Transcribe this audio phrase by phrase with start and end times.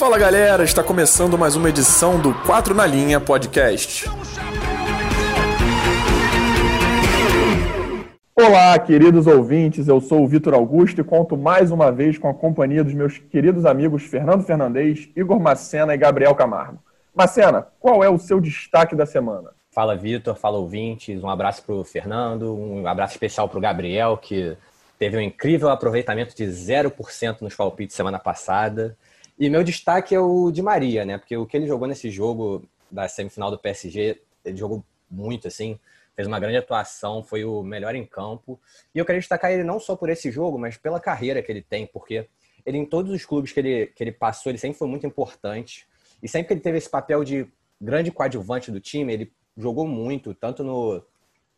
[0.00, 4.08] Fala galera, está começando mais uma edição do 4 na Linha Podcast.
[8.34, 12.32] Olá, queridos ouvintes, eu sou o Vitor Augusto e conto mais uma vez com a
[12.32, 16.78] companhia dos meus queridos amigos Fernando Fernandes, Igor Macena e Gabriel Camargo.
[17.14, 19.50] Macena, qual é o seu destaque da semana?
[19.70, 24.16] Fala Vitor, fala ouvintes, um abraço para o Fernando, um abraço especial para o Gabriel,
[24.16, 24.56] que
[24.98, 28.96] teve um incrível aproveitamento de 0% nos palpites semana passada.
[29.40, 31.16] E meu destaque é o de Maria, né?
[31.16, 35.80] Porque o que ele jogou nesse jogo da semifinal do PSG, ele jogou muito, assim,
[36.14, 38.60] fez uma grande atuação, foi o melhor em campo.
[38.94, 41.62] E eu queria destacar ele não só por esse jogo, mas pela carreira que ele
[41.62, 42.28] tem, porque
[42.66, 45.88] ele em todos os clubes que ele, que ele passou, ele sempre foi muito importante.
[46.22, 47.48] E sempre que ele teve esse papel de
[47.80, 51.02] grande coadjuvante do time, ele jogou muito, tanto no,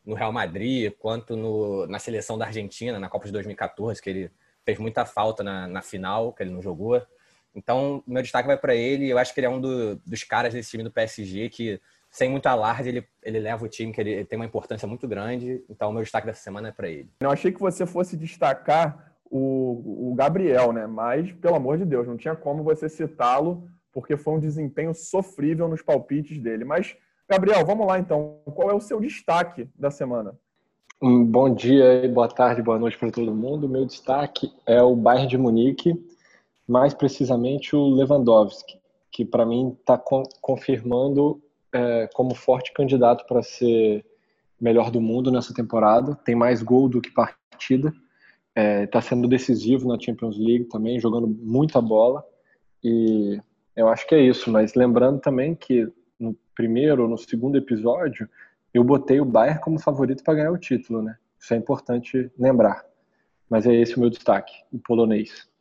[0.07, 4.31] no Real Madrid, quanto no, na seleção da Argentina, na Copa de 2014, que ele
[4.65, 7.03] fez muita falta na, na final, que ele não jogou.
[7.55, 9.09] Então, meu destaque vai para ele.
[9.09, 12.31] Eu acho que ele é um do, dos caras desse time do PSG que, sem
[12.31, 15.63] muito alarde, ele, ele leva o time, que ele, ele tem uma importância muito grande.
[15.69, 17.11] Então, o meu destaque dessa semana é para ele.
[17.21, 20.87] Eu achei que você fosse destacar o, o Gabriel, né?
[20.87, 25.69] Mas, pelo amor de Deus, não tinha como você citá-lo, porque foi um desempenho sofrível
[25.69, 26.65] nos palpites dele.
[26.65, 26.97] Mas,
[27.29, 28.39] Gabriel, vamos lá então.
[28.55, 30.35] Qual é o seu destaque da semana?
[31.01, 33.69] Um bom dia, boa tarde, boa noite para todo mundo.
[33.69, 36.12] Meu destaque é o Bayern de Munique
[36.73, 43.43] mais precisamente o Lewandowski, que para mim está con confirmando é, como forte candidato para
[43.43, 44.05] ser
[44.59, 46.15] melhor do mundo nessa temporada.
[46.25, 48.01] Tem mais gol do que partida, está
[48.55, 52.25] é, tá sendo decisivo na Champions League também, jogando muita bola.
[52.83, 53.39] E
[53.77, 54.51] eu acho que é isso.
[54.51, 55.87] Mas lembrando também que
[56.19, 58.27] no primeiro ou no segundo episódio
[58.73, 61.19] eu botei o Bayern como favorito para ganhar o título, né?
[61.39, 62.83] Isso é importante lembrar.
[63.51, 65.52] Mas é esse o meu destaque, o polonês.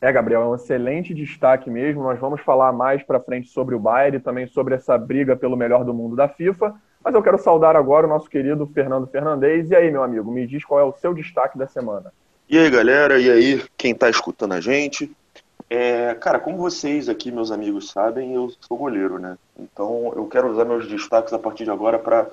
[0.00, 2.02] É, Gabriel, é um excelente destaque mesmo.
[2.02, 5.56] Nós vamos falar mais para frente sobre o Bayern e também sobre essa briga pelo
[5.56, 6.74] melhor do mundo da FIFA.
[7.04, 9.70] Mas eu quero saudar agora o nosso querido Fernando Fernandes.
[9.70, 12.12] E aí, meu amigo, me diz qual é o seu destaque da semana.
[12.48, 15.10] E aí, galera, e aí, quem está escutando a gente?
[15.68, 19.36] É, cara, como vocês aqui, meus amigos, sabem, eu sou goleiro, né?
[19.58, 22.28] Então eu quero usar meus destaques a partir de agora para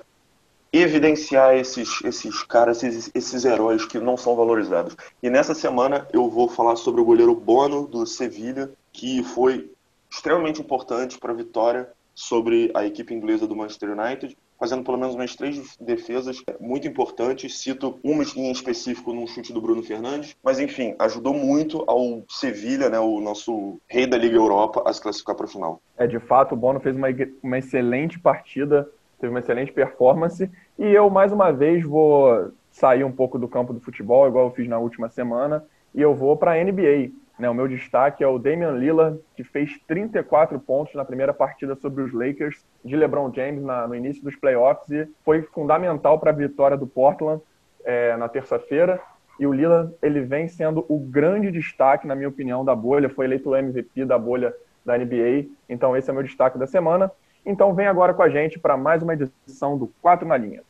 [0.78, 4.96] evidenciar esses, esses caras, esses, esses heróis que não são valorizados.
[5.22, 9.72] E nessa semana eu vou falar sobre o goleiro Bono do Sevilha, que foi
[10.10, 15.16] extremamente importante para a vitória sobre a equipe inglesa do Manchester United, fazendo pelo menos
[15.16, 17.60] umas três defesas muito importantes.
[17.60, 22.90] Cito uma em específico num chute do Bruno Fernandes, mas enfim, ajudou muito ao Sevilha,
[22.90, 25.82] né, o nosso rei da Liga Europa, a se classificar para a final.
[25.98, 27.08] É, de fato, o Bono fez uma,
[27.44, 30.50] uma excelente partida teve uma excelente performance.
[30.78, 34.52] E eu, mais uma vez, vou sair um pouco do campo do futebol, igual eu
[34.52, 35.64] fiz na última semana,
[35.94, 37.12] e eu vou para a NBA.
[37.40, 37.50] Né?
[37.50, 42.04] O meu destaque é o Damian Lillard, que fez 34 pontos na primeira partida sobre
[42.04, 46.34] os Lakers de LeBron James na, no início dos playoffs e foi fundamental para a
[46.34, 47.42] vitória do Portland
[47.84, 49.00] é, na terça-feira.
[49.40, 53.10] E o Lillard ele vem sendo o grande destaque, na minha opinião, da bolha.
[53.10, 54.54] Foi eleito o MVP da bolha
[54.86, 55.50] da NBA.
[55.68, 57.12] Então esse é o meu destaque da semana.
[57.46, 60.64] Então vem agora com a gente para mais uma edição do 4 na Linha.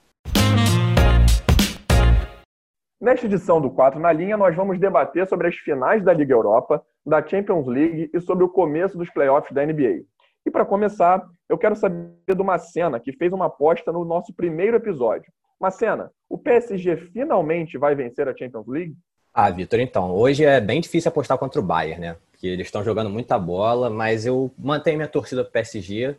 [2.99, 6.83] Nesta edição do 4 na Linha, nós vamos debater sobre as finais da Liga Europa,
[7.05, 10.03] da Champions League e sobre o começo dos playoffs da NBA.
[10.45, 14.33] E para começar, eu quero saber de uma cena que fez uma aposta no nosso
[14.33, 15.31] primeiro episódio.
[15.57, 18.95] Macena, o PSG finalmente vai vencer a Champions League?
[19.33, 22.17] Ah, Vitor, então, hoje é bem difícil apostar contra o Bayern, né?
[22.31, 26.17] Porque eles estão jogando muita bola, mas eu mantenho minha torcida pro PSG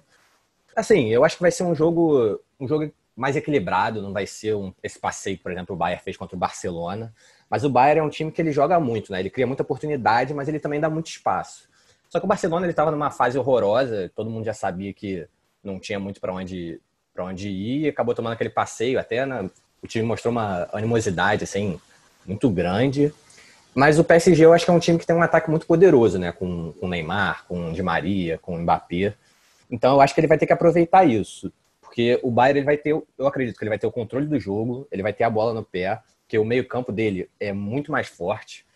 [0.77, 4.55] Assim, eu acho que vai ser um jogo, um jogo mais equilibrado, não vai ser
[4.55, 7.13] um, esse passeio, por exemplo, o Bayern fez contra o Barcelona.
[7.49, 9.21] Mas o Bayern é um time que ele joga muito, né?
[9.21, 11.69] Ele cria muita oportunidade, mas ele também dá muito espaço.
[12.11, 15.27] Só que o Barcelona ele estava numa fase horrorosa, todo mundo já sabia que
[15.65, 16.81] não tinha muito para onde
[17.15, 19.49] para onde ir, acabou tomando aquele passeio até, né?
[19.83, 21.81] o time mostrou uma animosidade assim
[22.27, 23.13] muito grande.
[23.75, 26.19] Mas o PSG eu acho que é um time que tem um ataque muito poderoso,
[26.19, 26.33] né?
[26.33, 29.15] Com o Neymar, com o Di Maria, com o Mbappé.
[29.71, 31.53] Então eu acho que ele vai ter que aproveitar isso.
[31.81, 34.39] Porque o Bayern ele vai ter, eu acredito que ele vai ter o controle do
[34.39, 38.09] jogo, ele vai ter a bola no pé, porque o meio-campo dele é muito mais
[38.09, 38.67] forte,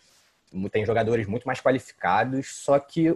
[0.71, 3.15] tem jogadores muito mais qualificados, só que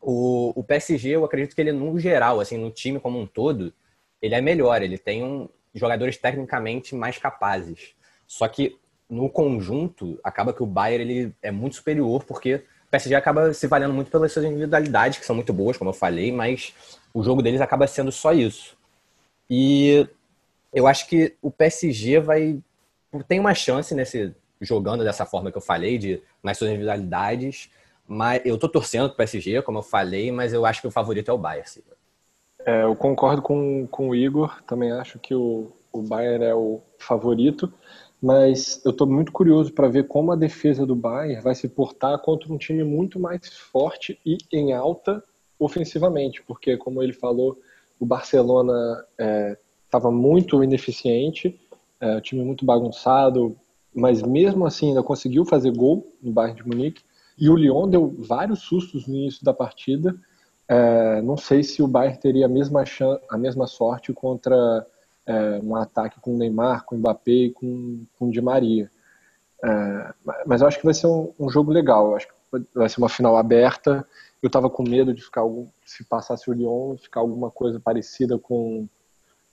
[0.00, 3.72] o, o PSG, eu acredito que ele, no geral, assim, no time como um todo,
[4.20, 7.94] ele é melhor, ele tem um, jogadores tecnicamente mais capazes.
[8.26, 8.78] Só que
[9.08, 13.66] no conjunto, acaba que o Bayern ele é muito superior, porque o PSG acaba se
[13.66, 16.74] valendo muito pelas suas individualidades, que são muito boas, como eu falei, mas
[17.12, 18.76] o jogo deles acaba sendo só isso.
[19.48, 20.06] E
[20.72, 22.62] eu acho que o PSG vai
[23.26, 27.70] tem uma chance nesse jogando dessa forma que eu falei, de nas suas individualidades,
[28.06, 31.30] Mas eu tô torcendo pro PSG, como eu falei, mas eu acho que o favorito
[31.30, 31.64] é o Bayern.
[32.66, 36.80] É, eu concordo com, com o Igor, também acho que o, o Bayern é o
[36.98, 37.72] favorito,
[38.20, 42.18] mas eu estou muito curioso para ver como a defesa do Bayern vai se portar
[42.18, 45.22] contra um time muito mais forte e em alta
[45.60, 47.56] ofensivamente, porque, como ele falou,
[47.98, 49.04] o Barcelona
[49.86, 51.60] estava é, muito ineficiente,
[52.00, 53.54] é, o time muito bagunçado,
[53.94, 57.02] mas mesmo assim ainda conseguiu fazer gol no Bayern de Munique,
[57.38, 60.16] e o Lyon deu vários sustos no início da partida,
[60.66, 62.84] é, não sei se o Bayern teria a mesma,
[63.28, 64.86] a mesma sorte contra
[65.26, 68.90] é, um ataque com o Neymar, com o Mbappé e com, com o Di Maria.
[69.62, 70.14] É,
[70.46, 72.10] mas eu acho que vai ser um, um, jogo legal.
[72.10, 72.34] Eu acho que
[72.74, 74.06] vai ser uma final aberta.
[74.42, 78.38] Eu estava com medo de ficar algum, se passasse o Lyon, ficar alguma coisa parecida
[78.38, 78.88] com,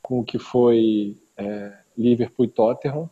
[0.02, 3.10] com o que foi é, Liverpool e Tottenham.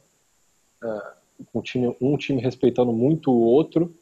[0.83, 1.13] É,
[1.54, 3.94] um time, um time respeitando muito o outro.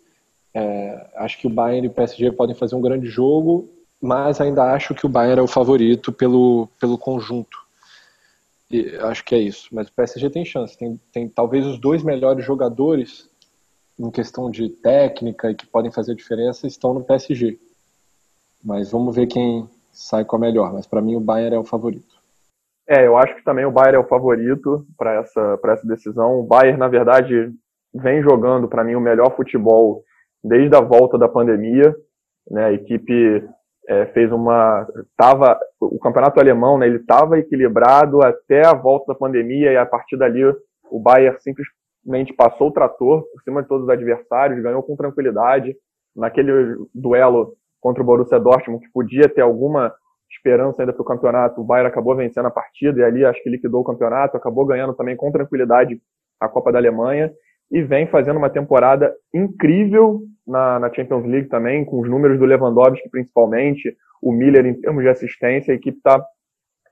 [0.53, 3.73] É, acho que o Bayern e o PSG podem fazer um grande jogo
[4.03, 7.57] mas ainda acho que o Bayern é o favorito pelo, pelo conjunto.
[8.69, 9.69] E acho que é isso.
[9.71, 10.77] Mas o PSG tem chance.
[10.77, 13.29] Tem, tem talvez os dois melhores jogadores
[13.99, 17.59] em questão de técnica e que podem fazer diferença estão no PSG.
[18.63, 20.73] Mas vamos ver quem sai com a melhor.
[20.73, 22.15] Mas para mim o Bayern é o favorito.
[22.87, 26.39] É, eu acho que também o Bayern é o favorito para essa, essa decisão.
[26.39, 27.53] O Bayern, na verdade,
[27.93, 30.03] vem jogando para mim o melhor futebol
[30.43, 31.95] desde a volta da pandemia.
[32.49, 32.65] Né?
[32.65, 33.47] A equipe
[33.87, 34.87] é, fez uma
[35.17, 39.85] tava o campeonato alemão né, ele estava equilibrado até a volta da pandemia e a
[39.85, 40.41] partir dali
[40.89, 41.37] o Bayern
[42.03, 45.75] simplesmente passou o trator por cima de todos os adversários ganhou com tranquilidade.
[46.15, 49.91] Naquele duelo contra o Borussia Dortmund que podia ter alguma
[50.29, 53.49] esperança ainda para o campeonato o Bayern acabou vencendo a partida e ali acho que
[53.49, 56.01] liquidou o campeonato acabou ganhando também com tranquilidade
[56.39, 57.31] a Copa da Alemanha
[57.71, 62.45] e vem fazendo uma temporada incrível na, na, Champions League também, com os números do
[62.45, 66.23] Lewandowski principalmente, o Miller em termos de assistência, a equipe está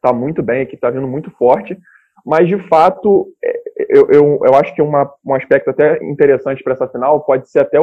[0.02, 1.78] tá muito bem, a equipe está vindo muito forte,
[2.26, 6.74] mas de fato é, eu, eu, eu acho que uma, um aspecto até interessante para
[6.74, 7.80] essa final pode ser até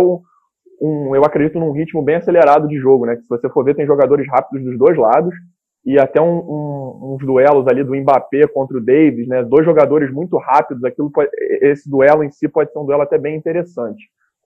[0.81, 3.17] um, eu acredito num ritmo bem acelerado de jogo, né?
[3.17, 5.35] Que se você for ver, tem jogadores rápidos dos dois lados,
[5.85, 9.43] e até um, um, uns duelos ali do Mbappé contra o Davis, né?
[9.43, 11.31] Dois jogadores muito rápidos, aquilo pode,
[11.63, 14.05] esse duelo em si pode ser um duelo até bem interessante.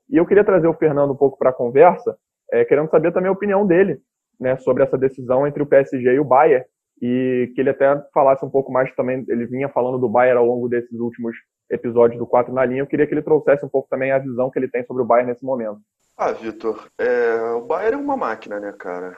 [0.09, 2.17] E eu queria trazer o Fernando um pouco para a conversa,
[2.53, 3.99] é, querendo saber também a opinião dele,
[4.39, 6.65] né, sobre essa decisão entre o PSG e o Bayern,
[7.03, 10.47] e que ele até falasse um pouco mais também, ele vinha falando do Bayern ao
[10.47, 11.37] longo desses últimos
[11.69, 14.51] episódios do 4 na linha, eu queria que ele trouxesse um pouco também a visão
[14.51, 15.81] que ele tem sobre o Bayern nesse momento.
[16.17, 19.17] Ah, Vitor, é, o Bayern é uma máquina, né, cara?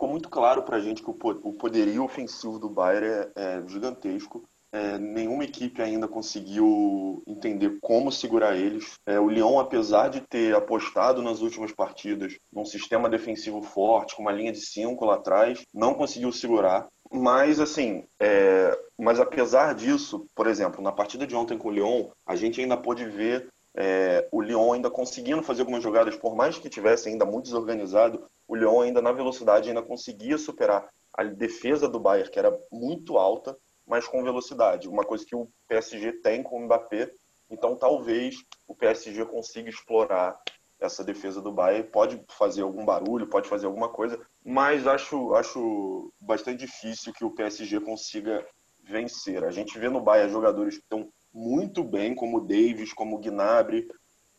[0.00, 4.48] ficou muito claro para a gente que o poderio ofensivo do Bayern é, é gigantesco.
[4.72, 8.94] É, nenhuma equipe ainda conseguiu entender como segurar eles.
[9.04, 14.22] É, o Lyon, apesar de ter apostado nas últimas partidas num sistema defensivo forte, com
[14.22, 16.86] uma linha de cinco lá atrás, não conseguiu segurar.
[17.12, 22.10] Mas, assim, é, mas apesar disso, por exemplo, na partida de ontem com o Lyon,
[22.24, 26.58] a gente ainda pôde ver é, o Lyon ainda conseguindo fazer algumas jogadas, por mais
[26.58, 31.88] que tivesse ainda muito desorganizado, o Lyon ainda na velocidade ainda conseguia superar a defesa
[31.88, 33.56] do Bayern, que era muito alta,
[33.86, 34.88] mas com velocidade.
[34.88, 37.10] Uma coisa que o PSG tem com o Mbappé.
[37.50, 38.36] Então talvez
[38.68, 40.38] o PSG consiga explorar
[40.80, 41.88] essa defesa do Bayern.
[41.90, 47.30] Pode fazer algum barulho, pode fazer alguma coisa, mas acho, acho bastante difícil que o
[47.30, 48.44] PSG consiga
[48.82, 49.44] vencer.
[49.44, 53.20] A gente vê no Bayern jogadores que estão muito bem, como o Davis, como o
[53.20, 53.86] Gnabry.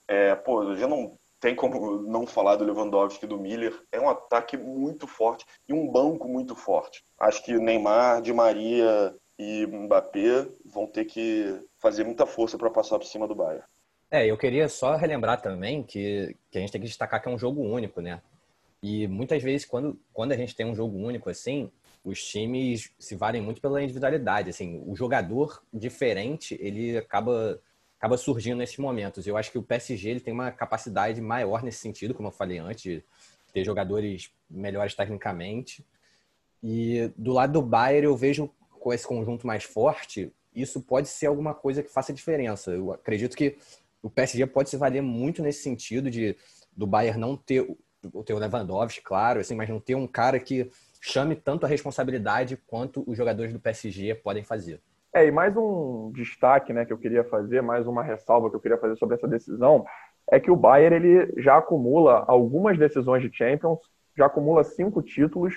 [0.07, 3.81] É, pô, já não tem como não falar do Lewandowski e do Miller.
[3.91, 7.03] É um ataque muito forte e um banco muito forte.
[7.17, 12.99] Acho que Neymar, Di Maria e Mbappé vão ter que fazer muita força para passar
[12.99, 13.65] por cima do Bayern.
[14.11, 17.31] É, eu queria só relembrar também que, que a gente tem que destacar que é
[17.31, 18.21] um jogo único, né?
[18.83, 21.71] E muitas vezes, quando, quando a gente tem um jogo único assim,
[22.03, 24.49] os times se valem muito pela individualidade.
[24.49, 27.59] Assim, o jogador diferente, ele acaba
[27.97, 29.27] acaba surgindo nesses momentos.
[29.27, 32.57] Eu acho que o PSG ele tem uma capacidade maior nesse sentido, como eu falei
[32.57, 33.03] antes, de
[33.53, 35.85] ter jogadores melhores tecnicamente.
[36.63, 41.27] E do lado do Bayern eu vejo com esse conjunto mais forte, isso pode ser
[41.27, 42.71] alguma coisa que faça diferença.
[42.71, 43.55] Eu acredito que
[44.01, 46.35] o PSG pode se valer muito nesse sentido de
[46.75, 50.39] do Bayern não ter o ter o Lewandowski, claro, assim, mas não ter um cara
[50.39, 50.69] que
[51.01, 54.81] chame tanto a responsabilidade quanto os jogadores do PSG podem fazer.
[55.13, 58.59] É, e mais um destaque né, que eu queria fazer, mais uma ressalva que eu
[58.59, 59.85] queria fazer sobre essa decisão,
[60.31, 63.79] é que o Bayern ele já acumula algumas decisões de Champions,
[64.17, 65.55] já acumula cinco títulos,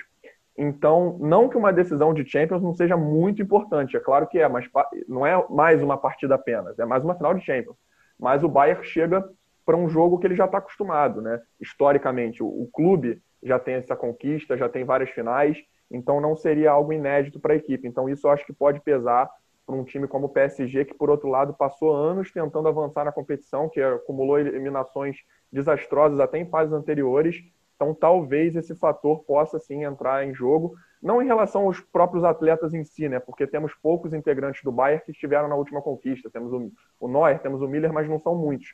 [0.57, 4.47] então não que uma decisão de Champions não seja muito importante, é claro que é,
[4.47, 4.69] mas
[5.07, 7.77] não é mais uma partida apenas, é mais uma final de Champions.
[8.19, 9.27] Mas o Bayern chega
[9.65, 11.41] para um jogo que ele já está acostumado, né?
[11.59, 15.57] Historicamente, o, o, clube já tem essa conquista, já tem várias finais,
[15.89, 17.87] então não seria algo inédito para a equipe.
[17.87, 19.29] Então isso eu acho que pode pesar
[19.65, 23.11] para um time como o PSG, que por outro lado passou anos tentando avançar na
[23.11, 25.17] competição, que acumulou eliminações
[25.51, 27.43] desastrosas até em fases anteriores.
[27.75, 32.73] Então talvez esse fator possa sim entrar em jogo, não em relação aos próprios atletas
[32.73, 33.19] em si, né?
[33.19, 36.31] Porque temos poucos integrantes do Bayern que estiveram na última conquista.
[36.31, 38.73] Temos o, o Neuer, temos o Miller, mas não são muitos.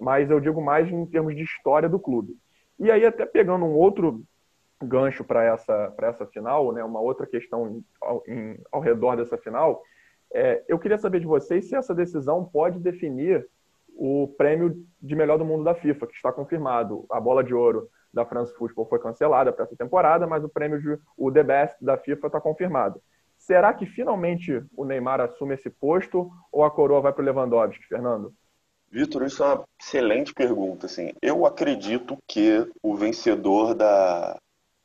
[0.00, 2.36] Mas eu digo mais em termos de história do clube.
[2.80, 4.24] E aí até pegando um outro
[4.82, 6.82] gancho para essa essa final, né?
[6.82, 9.80] Uma outra questão ao, em, ao redor dessa final
[10.34, 13.46] é, eu queria saber de vocês se essa decisão pode definir
[13.98, 17.04] o prêmio de melhor do mundo da FIFA, que está confirmado.
[17.10, 20.80] A bola de ouro da France Football foi cancelada para essa temporada, mas o prêmio
[20.80, 23.02] de o The Best da FIFA está confirmado.
[23.36, 27.84] Será que finalmente o Neymar assume esse posto ou a coroa vai para o Lewandowski,
[27.86, 28.32] Fernando?
[28.88, 30.86] Vitor, isso é uma excelente pergunta.
[30.86, 31.12] Assim.
[31.20, 34.36] Eu acredito que o vencedor da,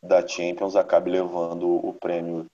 [0.01, 2.47] da Champions acabe levando o prêmio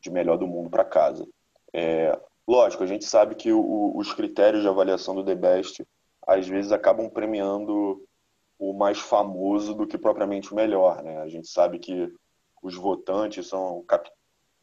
[0.00, 1.26] de melhor do mundo para casa.
[1.74, 2.18] É,
[2.50, 5.86] lógico, a gente sabe que o, os critérios de avaliação do The Best
[6.26, 8.04] às vezes acabam premiando
[8.58, 11.02] o mais famoso do que propriamente o melhor.
[11.02, 11.18] Né?
[11.18, 12.12] A gente sabe que
[12.60, 14.10] os votantes são cap,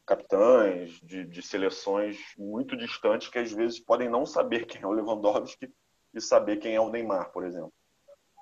[0.06, 4.92] capitães de, de seleções muito distantes que às vezes podem não saber quem é o
[4.92, 5.72] Lewandowski
[6.14, 7.72] e saber quem é o Neymar, por exemplo.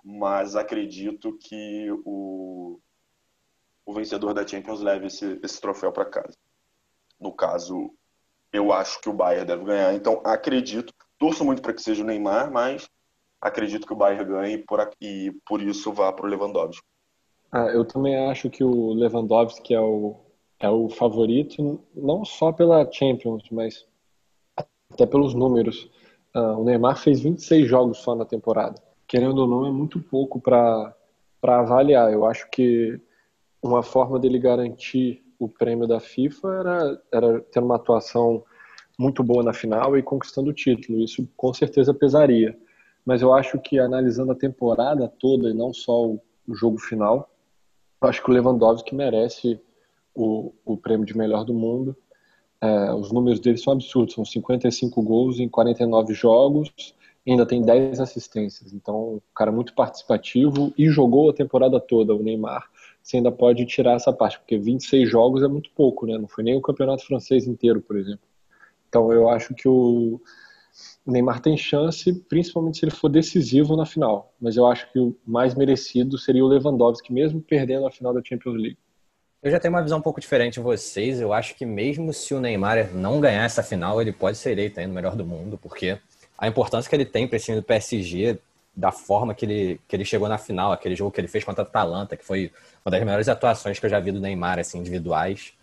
[0.04, 2.80] Mas acredito que o,
[3.84, 6.36] o vencedor da Champions leve esse, esse troféu para casa.
[7.18, 7.94] No caso,
[8.56, 9.94] eu acho que o Bayern deve ganhar.
[9.94, 12.88] Então, acredito, torço muito para que seja o Neymar, mas
[13.40, 16.86] acredito que o Bayern ganhe e por, e por isso vá para o Lewandowski.
[17.52, 20.16] Ah, eu também acho que o Lewandowski é o,
[20.58, 23.86] é o favorito, não só pela Champions, mas
[24.90, 25.90] até pelos números.
[26.34, 28.82] Ah, o Neymar fez 26 jogos só na temporada.
[29.06, 30.94] Querendo ou não, é muito pouco para
[31.42, 32.12] avaliar.
[32.12, 33.00] Eu acho que
[33.62, 38.44] uma forma dele garantir o prêmio da FIFA era, era ter uma atuação
[38.98, 41.00] muito boa na final e conquistando o título.
[41.00, 42.58] Isso com certeza pesaria.
[43.04, 47.30] Mas eu acho que analisando a temporada toda e não só o, o jogo final,
[48.00, 49.60] acho que o Lewandowski merece
[50.14, 51.96] o, o prêmio de melhor do mundo.
[52.60, 56.72] É, os números dele são absurdos, são 55 gols em 49 jogos,
[57.26, 58.72] ainda tem 10 assistências.
[58.72, 62.66] Então, um cara muito participativo e jogou a temporada toda, o Neymar
[63.06, 66.18] você ainda pode tirar essa parte, porque 26 jogos é muito pouco, né?
[66.18, 68.26] Não foi nem o campeonato francês inteiro, por exemplo.
[68.88, 70.20] Então eu acho que o
[71.06, 74.34] Neymar tem chance, principalmente se ele for decisivo na final.
[74.40, 78.20] Mas eu acho que o mais merecido seria o Lewandowski, mesmo perdendo a final da
[78.24, 78.78] Champions League.
[79.40, 81.20] Eu já tenho uma visão um pouco diferente de vocês.
[81.20, 84.80] Eu acho que mesmo se o Neymar não ganhar essa final, ele pode ser eleito
[84.80, 85.96] ainda o melhor do mundo, porque
[86.36, 88.40] a importância que ele tem para esse time do PSG
[88.76, 91.64] da forma que ele, que ele chegou na final, aquele jogo que ele fez contra
[91.64, 92.52] a Atalanta, que foi
[92.84, 95.54] uma das melhores atuações que eu já vi do Neymar, assim, individuais.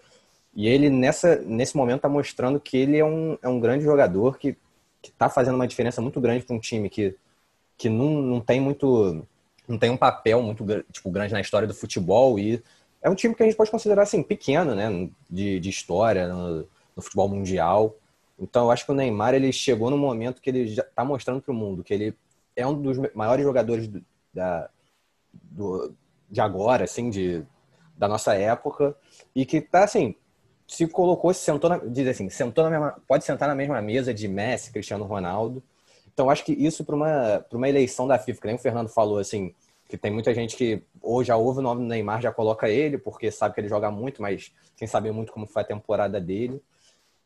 [0.55, 4.37] E ele, nessa, nesse momento, está mostrando que ele é um, é um grande jogador
[4.39, 4.57] que
[5.03, 7.15] está fazendo uma diferença muito grande para um time que,
[7.77, 9.25] que não, não tem muito.
[9.67, 12.39] não tem um papel muito tipo, grande na história do futebol.
[12.39, 12.63] E
[13.01, 15.09] é um time que a gente pode considerar assim, pequeno, né?
[15.29, 17.95] De, de história no, no futebol mundial.
[18.39, 21.41] Então, eu acho que o Neymar ele chegou no momento que ele já está mostrando
[21.41, 22.15] para o mundo que ele
[22.55, 24.69] é um dos maiores jogadores do, da,
[25.33, 25.93] do,
[26.29, 27.43] de agora, assim, de,
[27.97, 28.95] da nossa época,
[29.35, 30.15] e que tá assim,
[30.67, 34.13] se colocou, se sentou na, diz assim, sentou na mesma, pode sentar na mesma mesa
[34.13, 35.61] de Messi, Cristiano Ronaldo.
[36.13, 39.17] Então acho que isso para uma uma eleição da FIFA, que nem o Fernando falou
[39.17, 39.53] assim,
[39.87, 42.97] que tem muita gente que ou já ouve o nome do Neymar, já coloca ele,
[42.97, 46.61] porque sabe que ele joga muito, mas sem saber muito como foi a temporada dele.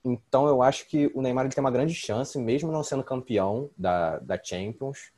[0.03, 4.19] Então eu acho que o Neymar tem uma grande chance, mesmo não sendo campeão da,
[4.19, 5.11] da Champions,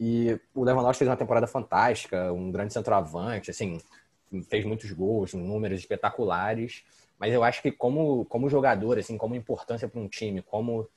[0.00, 3.78] e o Lewandowski fez uma temporada fantástica, um grande centroavante, assim,
[4.48, 6.82] fez muitos gols, números espetaculares.
[7.18, 10.88] Mas eu acho que como, como jogador, assim, como importância para um time, como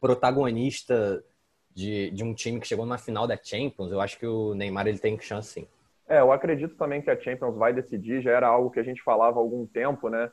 [0.00, 1.22] protagonista
[1.74, 4.86] de, de um time que chegou na final da Champions, eu acho que o Neymar
[4.86, 5.66] ele tem chance sim.
[6.08, 9.02] É, eu acredito também que a Champions vai decidir, já era algo que a gente
[9.02, 10.30] falava há algum tempo, né?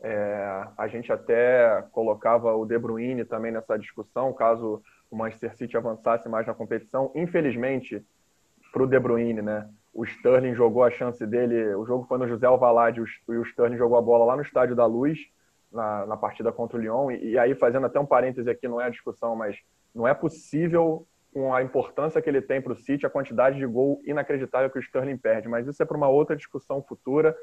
[0.00, 4.82] É, a gente até colocava o De Bruyne também nessa discussão, caso
[5.14, 7.12] o Manchester City avançasse mais na competição.
[7.14, 8.04] Infelizmente,
[8.72, 9.68] para o De Bruyne, né?
[9.92, 11.72] O Sterling jogou a chance dele.
[11.76, 14.74] O jogo foi no José Alvalade e o Sterling jogou a bola lá no Estádio
[14.74, 15.20] da Luz,
[15.72, 17.12] na, na partida contra o Lyon.
[17.12, 19.56] E, e, aí, fazendo até um parêntese aqui, não é a discussão, mas
[19.94, 23.66] não é possível, com a importância que ele tem para o City, a quantidade de
[23.66, 25.48] gol inacreditável que o Sterling perde.
[25.48, 27.36] Mas isso é para uma outra discussão futura.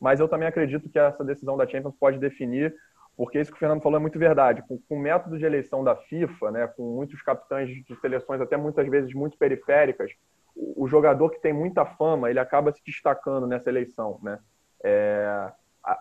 [0.00, 2.74] Mas eu também acredito que essa decisão da Champions pode definir
[3.16, 4.62] porque isso que o Fernando falou é muito verdade.
[4.66, 8.56] Com, com o método de eleição da FIFA, né, com muitos capitães de seleções até
[8.56, 10.10] muitas vezes muito periféricas,
[10.54, 14.38] o, o jogador que tem muita fama, ele acaba se destacando nessa eleição, né?
[14.82, 15.52] É,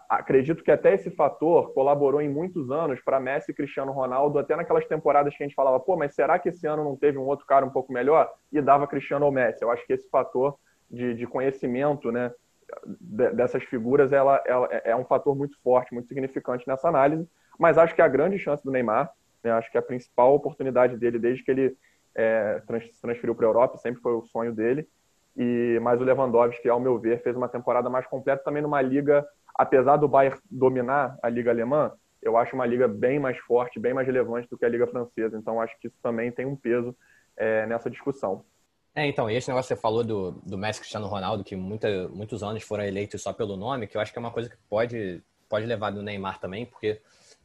[0.10, 4.56] acredito que até esse fator colaborou em muitos anos para Messi e Cristiano Ronaldo, até
[4.56, 7.26] naquelas temporadas que a gente falava, pô, mas será que esse ano não teve um
[7.26, 8.32] outro cara um pouco melhor?
[8.52, 9.62] E dava Cristiano ou Messi.
[9.62, 10.58] Eu acho que esse fator
[10.90, 12.32] de, de conhecimento, né,
[12.86, 17.28] dessas figuras, ela, ela, é, é um fator muito forte, muito significante nessa análise.
[17.60, 19.12] Mas acho que a grande chance do Neymar,
[19.44, 21.78] né, acho que a principal oportunidade dele desde que ele
[22.16, 24.88] é, trans, transferiu para a Europa, sempre foi o sonho dele.
[25.36, 29.26] E mas o Lewandowski, ao meu ver, fez uma temporada mais completa também numa liga,
[29.56, 33.94] apesar do Bayern dominar a liga alemã, eu acho uma liga bem mais forte, bem
[33.94, 35.38] mais relevante do que a liga francesa.
[35.38, 36.96] Então acho que isso também tem um peso
[37.36, 38.46] é, nessa discussão.
[38.96, 42.08] É, então, e esse negócio que você falou do, do Messi Cristiano Ronaldo, que muita,
[42.10, 44.56] muitos anos foram eleitos só pelo nome, que eu acho que é uma coisa que
[44.70, 47.02] pode, pode levar do Neymar também, porque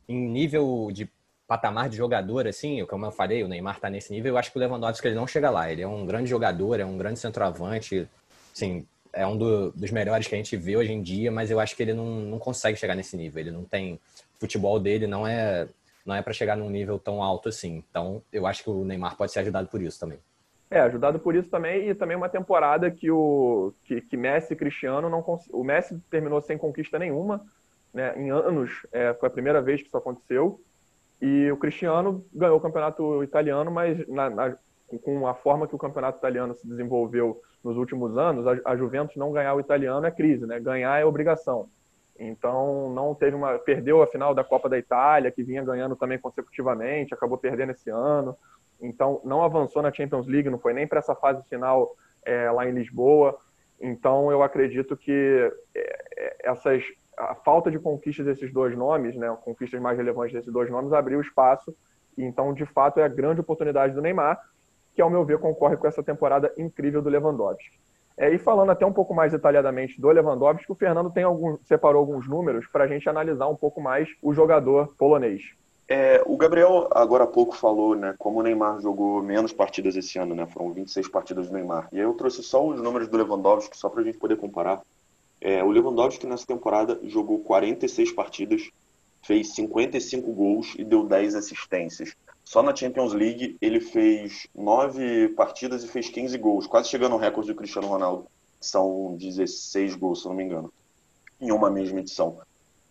[0.06, 1.08] em nível de
[1.46, 4.58] patamar de jogador, assim, como eu falei, o Neymar tá nesse nível, eu acho que
[4.58, 5.72] o Lewandowski ele não chega lá.
[5.72, 8.06] Ele é um grande jogador, é um grande centroavante,
[8.54, 11.58] assim, é um do, dos melhores que a gente vê hoje em dia, mas eu
[11.58, 13.40] acho que ele não, não consegue chegar nesse nível.
[13.40, 13.94] Ele não tem.
[13.94, 15.66] O futebol dele não é
[16.04, 17.84] não é para chegar num nível tão alto assim.
[17.90, 20.18] Então, eu acho que o Neymar pode ser ajudado por isso também.
[20.70, 24.56] É, ajudado por isso também, e também uma temporada que o que, que Messi e
[24.56, 27.42] Cristiano não O Messi terminou sem conquista nenhuma,
[27.92, 28.12] né?
[28.18, 30.60] Em anos, é, foi a primeira vez que isso aconteceu.
[31.20, 34.56] E o Cristiano ganhou o campeonato italiano, mas na, na,
[35.02, 39.16] com a forma que o campeonato italiano se desenvolveu nos últimos anos, a, a, Juventus
[39.16, 40.60] não ganhar o italiano é crise, né?
[40.60, 41.68] Ganhar é obrigação.
[42.18, 46.18] Então não teve uma perdeu a final da Copa da Itália, que vinha ganhando também
[46.18, 48.36] consecutivamente, acabou perdendo esse ano.
[48.80, 52.68] Então não avançou na Champions League, não foi nem para essa fase final é, lá
[52.68, 53.36] em Lisboa.
[53.80, 56.82] Então eu acredito que é, é, essas
[57.18, 61.20] a falta de conquistas desses dois nomes, né, conquistas mais relevantes desses dois nomes, abriu
[61.20, 61.74] espaço.
[62.16, 64.40] Então, de fato, é a grande oportunidade do Neymar,
[64.94, 67.78] que, ao meu ver, concorre com essa temporada incrível do Lewandowski.
[68.16, 72.00] É, e falando até um pouco mais detalhadamente do Lewandowski, o Fernando tem alguns, separou
[72.00, 75.42] alguns números para a gente analisar um pouco mais o jogador polonês.
[75.90, 80.18] É, o Gabriel agora há pouco falou, né, como o Neymar jogou menos partidas esse
[80.18, 81.88] ano, né, foram 26 partidas do Neymar.
[81.90, 84.82] E aí eu trouxe só os números do Lewandowski, só para a gente poder comparar.
[85.40, 88.70] É, o Lewandowski nessa temporada jogou 46 partidas,
[89.22, 92.14] fez 55 gols e deu 10 assistências.
[92.44, 97.18] Só na Champions League ele fez 9 partidas e fez 15 gols, quase chegando ao
[97.18, 98.26] recorde do Cristiano Ronaldo.
[98.60, 100.70] São 16 gols, se não me engano,
[101.40, 102.38] em uma mesma edição.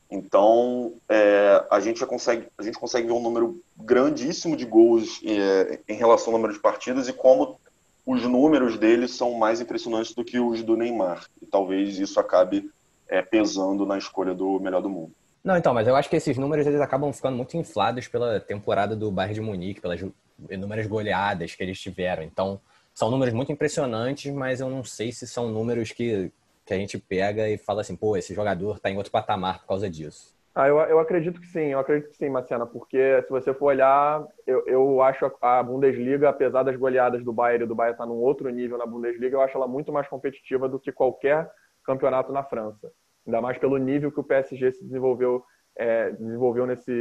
[0.10, 5.80] Então, é, a gente consegue, a gente consegue ver um número grandíssimo de gols é,
[5.88, 7.60] em relação ao número de partidas e como
[8.06, 11.26] os números dele são mais impressionantes do que os do Neymar.
[11.42, 12.70] E talvez isso acabe
[13.10, 15.12] é, pesando na escolha do melhor do mundo.
[15.44, 18.96] Não, então, mas eu acho que esses números eles acabam ficando muito inflados pela temporada
[18.96, 20.04] do Bayern de Munique, pelas
[20.50, 22.24] inúmeras goleadas que eles tiveram.
[22.24, 22.60] Então,
[22.94, 26.32] são números muito impressionantes, mas eu não sei se são números que,
[26.68, 29.68] que a gente pega e fala assim, pô, esse jogador está em outro patamar por
[29.68, 30.36] causa disso.
[30.54, 33.68] Ah, eu, eu acredito que sim, eu acredito que sim, Marciana, porque se você for
[33.68, 38.16] olhar, eu, eu acho a Bundesliga, apesar das goleadas do Bayern do Bayern estar num
[38.16, 41.50] outro nível na Bundesliga, eu acho ela muito mais competitiva do que qualquer
[41.86, 42.92] campeonato na França.
[43.26, 45.44] Ainda mais pelo nível que o PSG se desenvolveu,
[45.78, 46.92] é, desenvolveu nesse,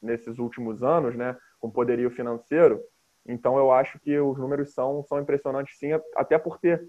[0.00, 2.80] nesses últimos anos, né, com poderio financeiro.
[3.28, 6.82] Então eu acho que os números são, são impressionantes sim, até por ter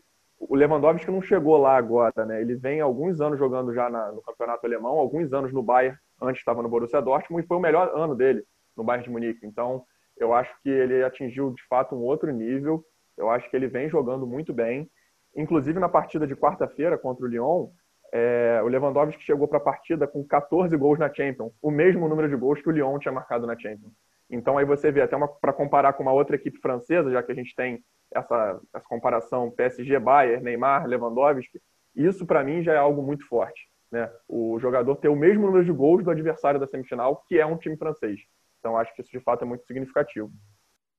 [0.50, 2.42] o Lewandowski não chegou lá agora, né?
[2.42, 6.42] Ele vem alguns anos jogando já na, no campeonato alemão, alguns anos no Bayern, antes
[6.42, 8.44] estava no Borussia Dortmund e foi o melhor ano dele
[8.76, 9.46] no Bayern de Munique.
[9.46, 9.84] Então,
[10.18, 12.84] eu acho que ele atingiu de fato um outro nível.
[13.18, 14.90] Eu acho que ele vem jogando muito bem.
[15.36, 17.70] Inclusive na partida de quarta-feira contra o Lyon,
[18.12, 22.28] é, o Lewandowski chegou para a partida com 14 gols na Champions, o mesmo número
[22.28, 23.94] de gols que o Lyon tinha marcado na Champions.
[24.32, 27.36] Então aí você vê até para comparar com uma outra equipe francesa, já que a
[27.36, 31.62] gente tem essa, essa comparação PSG, Bayern, Neymar, Lewandowski,
[31.96, 33.70] isso para mim já é algo muito forte.
[33.92, 34.10] Né?
[34.28, 37.58] O jogador ter o mesmo número de gols do adversário da semifinal, que é um
[37.58, 38.22] time francês.
[38.60, 40.32] Então acho que isso de fato é muito significativo.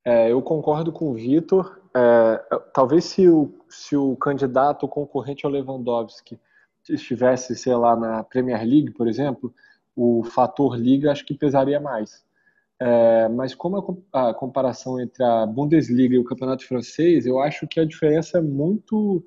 [0.04, 1.80] É, eu concordo com o Vitor.
[1.94, 6.38] É, talvez se o, se o candidato concorrente ao Lewandowski
[6.88, 9.54] estivesse, sei lá, na Premier League, por exemplo,
[9.94, 12.24] o fator liga acho que pesaria mais.
[12.84, 17.78] É, mas como a, comparação entre a Bundesliga e o campeonato francês, eu acho que
[17.78, 19.24] a diferença é muito,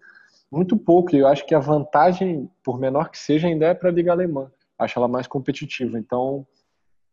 [0.52, 1.16] muito pouco.
[1.16, 4.12] E eu acho que a vantagem, por menor que seja, ainda é para a Liga
[4.12, 4.52] Alemã.
[4.78, 5.98] Acho ela mais competitiva.
[5.98, 6.46] Então,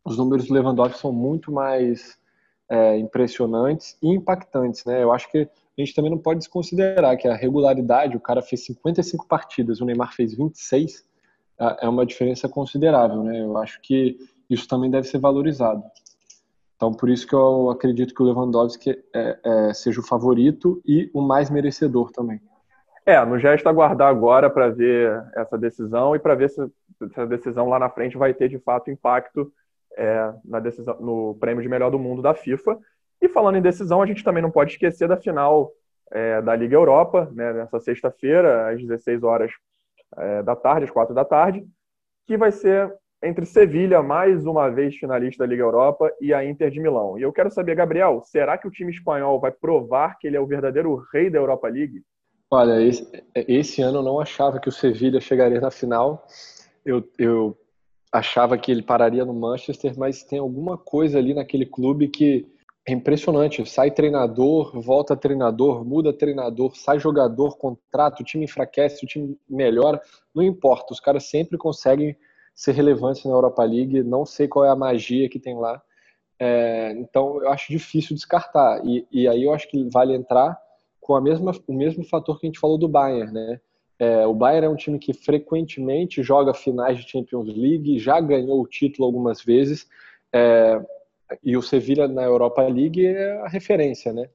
[0.04, 2.18] os números do Lewandowski são muito mais
[2.68, 4.84] é, impressionantes e impactantes.
[4.84, 5.00] Né?
[5.00, 8.64] Eu acho que a gente também não pode desconsiderar que a regularidade, o cara fez
[8.64, 11.04] 55 partidas, o Neymar fez 26,
[11.80, 13.22] é uma diferença considerável.
[13.22, 13.42] Né?
[13.42, 14.18] Eu acho que
[14.50, 15.84] isso também deve ser valorizado.
[16.82, 21.08] Então, por isso que eu acredito que o Lewandowski é, é, seja o favorito e
[21.14, 22.40] o mais merecedor também.
[23.06, 26.60] É, no gesto aguardar agora para ver essa decisão e para ver se
[27.00, 29.52] essa decisão lá na frente vai ter de fato impacto
[29.96, 32.76] é, na decisão, no prêmio de melhor do mundo da FIFA.
[33.20, 35.70] E falando em decisão, a gente também não pode esquecer da final
[36.10, 39.52] é, da Liga Europa, né, nessa sexta-feira, às 16 horas
[40.18, 41.64] é, da tarde, às 4 da tarde,
[42.26, 42.92] que vai ser
[43.22, 47.16] entre Sevilha, mais uma vez finalista da Liga Europa, e a Inter de Milão.
[47.18, 50.40] E eu quero saber, Gabriel, será que o time espanhol vai provar que ele é
[50.40, 52.02] o verdadeiro rei da Europa League?
[52.50, 56.26] Olha, esse, esse ano eu não achava que o Sevilha chegaria na final.
[56.84, 57.56] Eu, eu
[58.12, 62.46] achava que ele pararia no Manchester, mas tem alguma coisa ali naquele clube que
[62.86, 63.64] é impressionante.
[63.64, 70.00] Sai treinador, volta treinador, muda treinador, sai jogador, contrato, o time enfraquece, o time melhora.
[70.34, 72.16] Não importa, os caras sempre conseguem
[72.54, 74.02] ser relevantes na Europa League.
[74.02, 75.82] Não sei qual é a magia que tem lá.
[76.38, 78.84] É, então eu acho difícil descartar.
[78.84, 80.58] E, e, aí eu acho que vale entrar
[81.00, 83.60] com a mesma, o mesmo fator que a gente falou do Bayern, né?
[83.98, 88.60] É, o Bayern é um time que frequentemente joga finais de Champions League, já ganhou
[88.60, 89.86] o título algumas vezes.
[90.32, 90.80] É,
[91.42, 94.28] e o Sevilla na Europa League é a referência, né?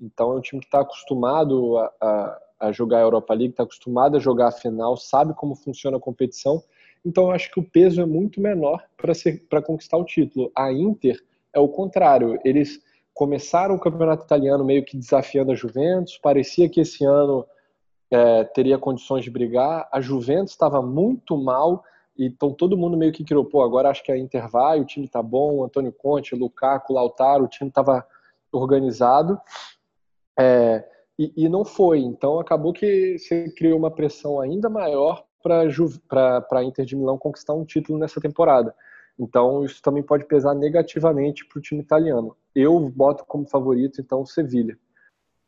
[0.00, 3.62] Então é um time que está acostumado a, a, a, jogar a Europa League, está
[3.62, 6.62] acostumado a jogar a final, sabe como funciona a competição.
[7.04, 10.50] Então eu acho que o peso é muito menor para conquistar o título.
[10.56, 12.38] A Inter é o contrário.
[12.44, 12.80] Eles
[13.12, 16.18] começaram o campeonato italiano meio que desafiando a Juventus.
[16.18, 17.46] Parecia que esse ano
[18.10, 19.88] é, teria condições de brigar.
[19.92, 21.84] A Juventus estava muito mal
[22.18, 25.08] então todo mundo meio que criou, pô, agora acho que a Inter vai, o time
[25.08, 28.06] tá bom, Antônio Conte, Lukaku, Lautaro, o time tava
[28.52, 29.40] organizado.
[30.38, 30.84] É,
[31.18, 31.98] e, e, não foi.
[32.00, 37.54] Então acabou que você criou uma pressão ainda maior para a Inter de Milão conquistar
[37.54, 38.74] um título nessa temporada.
[39.18, 42.36] Então isso também pode pesar negativamente para o time italiano.
[42.54, 44.76] Eu boto como favorito então o Sevilha.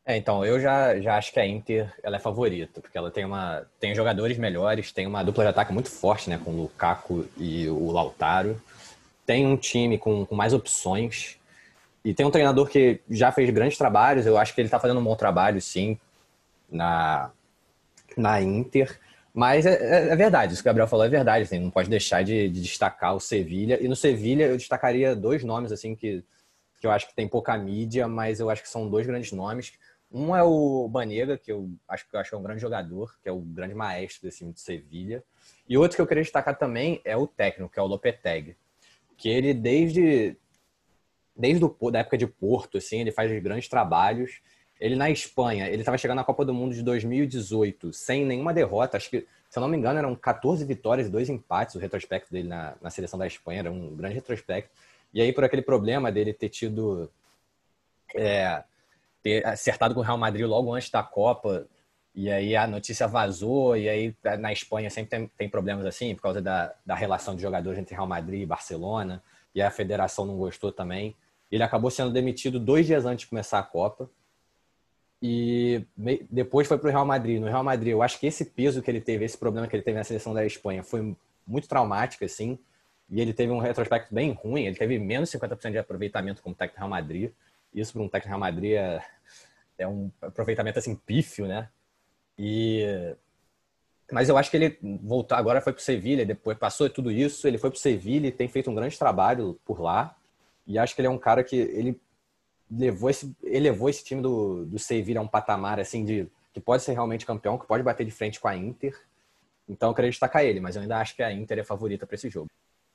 [0.09, 3.25] É, então, eu já, já acho que a Inter ela é favorita, porque ela tem,
[3.25, 7.27] uma, tem jogadores melhores, tem uma dupla de ataque muito forte, né, com o Lukaku
[7.37, 8.63] e o Lautaro.
[9.27, 11.37] Tem um time com, com mais opções.
[12.05, 15.01] E tem um treinador que já fez grandes trabalhos, eu acho que ele está fazendo
[15.01, 15.99] um bom trabalho, sim,
[16.71, 17.33] na,
[18.17, 19.01] na Inter.
[19.37, 21.91] Mas é, é, é, verdade, isso que o Gabriel falou é verdade, assim, não pode
[21.91, 23.79] deixar de, de destacar o Sevilha.
[23.83, 26.25] E no Sevilha eu destacaria dois nomes assim que,
[26.81, 29.75] que eu acho que tem pouca mídia, mas eu acho que são dois grandes nomes.
[30.11, 33.15] Um é o Banega, que eu acho que eu acho que é um grande jogador,
[33.23, 35.23] que é o grande maestro desse time de Sevilha.
[35.69, 38.57] E outro que eu queria destacar também é o técnico, que é o Lopetegui,
[39.19, 40.35] que ele desde
[41.37, 44.41] desde o, da época de Porto, assim, ele faz grandes trabalhos.
[44.81, 48.97] Ele na Espanha, ele estava chegando na Copa do Mundo de 2018 sem nenhuma derrota.
[48.97, 51.75] Acho que, se eu não me engano, eram 14 vitórias e dois empates.
[51.75, 54.71] O retrospecto dele na, na seleção da Espanha era um grande retrospecto.
[55.15, 57.11] E aí, por aquele problema dele ter tido
[58.15, 58.63] é,
[59.23, 61.67] ter acertado com o Real Madrid logo antes da Copa,
[62.15, 66.23] e aí a notícia vazou, e aí na Espanha sempre tem, tem problemas assim, por
[66.23, 69.23] causa da, da relação de jogadores entre Real Madrid e Barcelona,
[69.55, 71.15] e a federação não gostou também.
[71.51, 74.09] Ele acabou sendo demitido dois dias antes de começar a Copa.
[75.23, 75.85] E
[76.31, 77.41] depois foi para o Real Madrid.
[77.41, 79.83] No Real Madrid, eu acho que esse peso que ele teve, esse problema que ele
[79.83, 82.59] teve na seleção da Espanha, foi muito traumático, assim.
[83.09, 84.67] E ele teve um retrospecto bem ruim.
[84.67, 87.31] Ele teve menos 50% de aproveitamento como técnico do Real Madrid.
[87.75, 89.03] Isso para um técnico do Real Madrid é,
[89.79, 91.69] é um aproveitamento assim pífio, né?
[92.39, 93.17] E
[94.11, 97.47] mas eu acho que ele voltou agora foi para o Sevilha, depois passou tudo isso,
[97.49, 100.15] ele foi para o Sevilha e tem feito um grande trabalho por lá.
[100.67, 102.01] E acho que ele é um cara que ele
[102.71, 106.61] levou esse ele levou esse time do, do Sevilha a um patamar assim de que
[106.61, 108.99] pode ser realmente campeão, que pode bater de frente com a Inter.
[109.69, 112.15] Então eu queria destacar ele, mas eu ainda acho que a Inter é favorita para
[112.15, 112.47] esse jogo.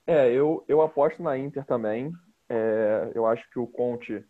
[0.07, 2.11] É, eu, eu aposto na Inter também.
[2.49, 4.25] É, eu acho que o Conte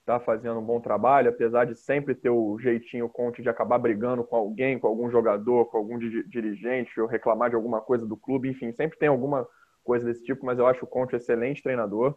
[0.00, 4.24] está fazendo um bom trabalho, apesar de sempre ter o jeitinho Conte de acabar brigando
[4.24, 8.48] com alguém, com algum jogador, com algum dirigente, ou reclamar de alguma coisa do clube,
[8.48, 9.46] enfim, sempre tem alguma
[9.84, 12.16] coisa desse tipo, mas eu acho o Conte um excelente treinador.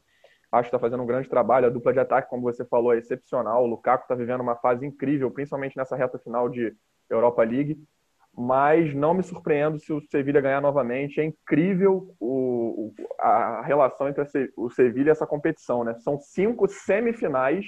[0.51, 1.67] Acho que está fazendo um grande trabalho.
[1.67, 3.63] A dupla de ataque, como você falou, é excepcional.
[3.63, 6.75] O Lukaku está vivendo uma fase incrível, principalmente nessa reta final de
[7.10, 7.77] Europa League.
[8.38, 11.19] Mas não me surpreendo se o Sevilha ganhar novamente.
[11.19, 14.25] É incrível o, a relação entre
[14.58, 15.95] o Sevilha e essa competição, né?
[15.99, 17.65] São cinco semifinais,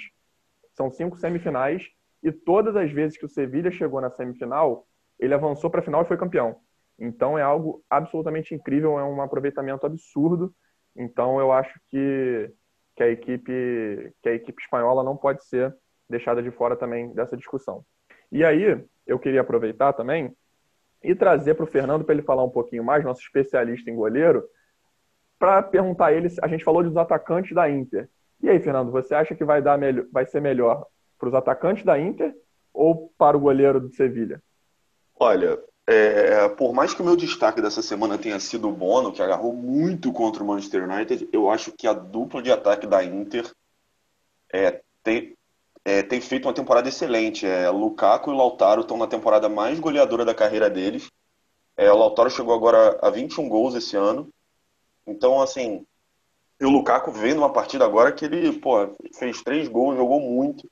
[0.74, 1.88] são cinco semifinais
[2.22, 4.86] e todas as vezes que o Sevilha chegou na semifinal,
[5.18, 6.56] ele avançou para a final e foi campeão.
[6.98, 10.52] Então é algo absolutamente incrível, é um aproveitamento absurdo.
[10.96, 12.52] Então eu acho que,
[12.98, 15.72] que a equipe que a equipe espanhola não pode ser
[16.10, 17.84] deixada de fora também dessa discussão.
[18.32, 20.36] E aí eu queria aproveitar também
[21.00, 24.44] e trazer para o Fernando para ele falar um pouquinho mais, nosso especialista em goleiro,
[25.38, 28.10] para perguntar a ele, a gente falou dos atacantes da Inter.
[28.42, 30.84] E aí, Fernando, você acha que vai, dar melhor, vai ser melhor
[31.16, 32.34] para os atacantes da Inter
[32.74, 34.42] ou para o goleiro do Sevilha?
[35.14, 35.56] Olha,
[35.90, 39.54] é, por mais que o meu destaque dessa semana tenha sido o Bono, que agarrou
[39.54, 43.50] muito contra o Manchester United, eu acho que a dupla de ataque da Inter
[44.52, 45.34] é, tem,
[45.86, 47.46] é, tem feito uma temporada excelente.
[47.46, 51.10] É, Lukaku e Lautaro estão na temporada mais goleadora da carreira deles.
[51.74, 54.28] É, o Lautaro chegou agora a 21 gols esse ano.
[55.06, 55.86] Então, assim,
[56.60, 60.68] e o Lukaku vendo uma partida agora que ele pô, fez três gols, jogou muito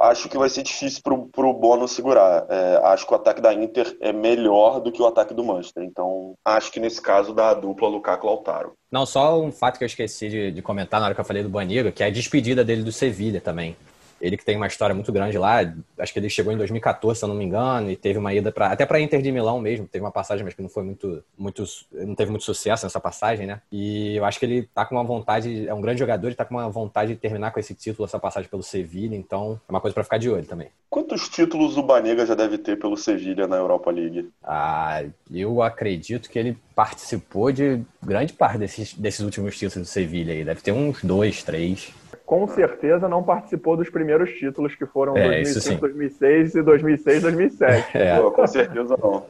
[0.00, 2.46] acho que vai ser difícil para o Bono segurar.
[2.48, 5.82] É, acho que o ataque da Inter é melhor do que o ataque do Manchester.
[5.82, 8.74] Então, acho que nesse caso dá a dupla Lukaku-Lautaro.
[8.90, 11.42] Não, só um fato que eu esqueci de, de, comentar na hora que eu falei
[11.42, 13.76] do Banega, que é a despedida dele do Sevilha também.
[14.20, 15.58] Ele que tem uma história muito grande lá,
[15.98, 18.50] acho que ele chegou em 2014, se eu não me engano, e teve uma ida
[18.50, 21.22] para até para Inter de Milão mesmo, teve uma passagem, mas que não foi muito,
[21.36, 23.60] muito, não teve muito sucesso nessa passagem, né?
[23.70, 26.44] E eu acho que ele tá com uma vontade, é um grande jogador, ele tá
[26.44, 29.80] com uma vontade de terminar com esse título, essa passagem pelo Sevilha, então é uma
[29.80, 30.68] coisa para ficar de olho também.
[30.88, 34.30] Quantos títulos o Banega já deve ter pelo Sevilha na Europa League?
[34.42, 40.32] Ah, eu acredito que ele participou de grande parte desses, desses últimos títulos do Sevilha
[40.32, 41.92] aí, deve ter uns dois, três
[42.26, 47.86] com certeza não participou dos primeiros títulos que foram é, 2005, 2006 e 2006, 2007.
[47.96, 48.20] É.
[48.20, 49.24] Pô, com certeza não.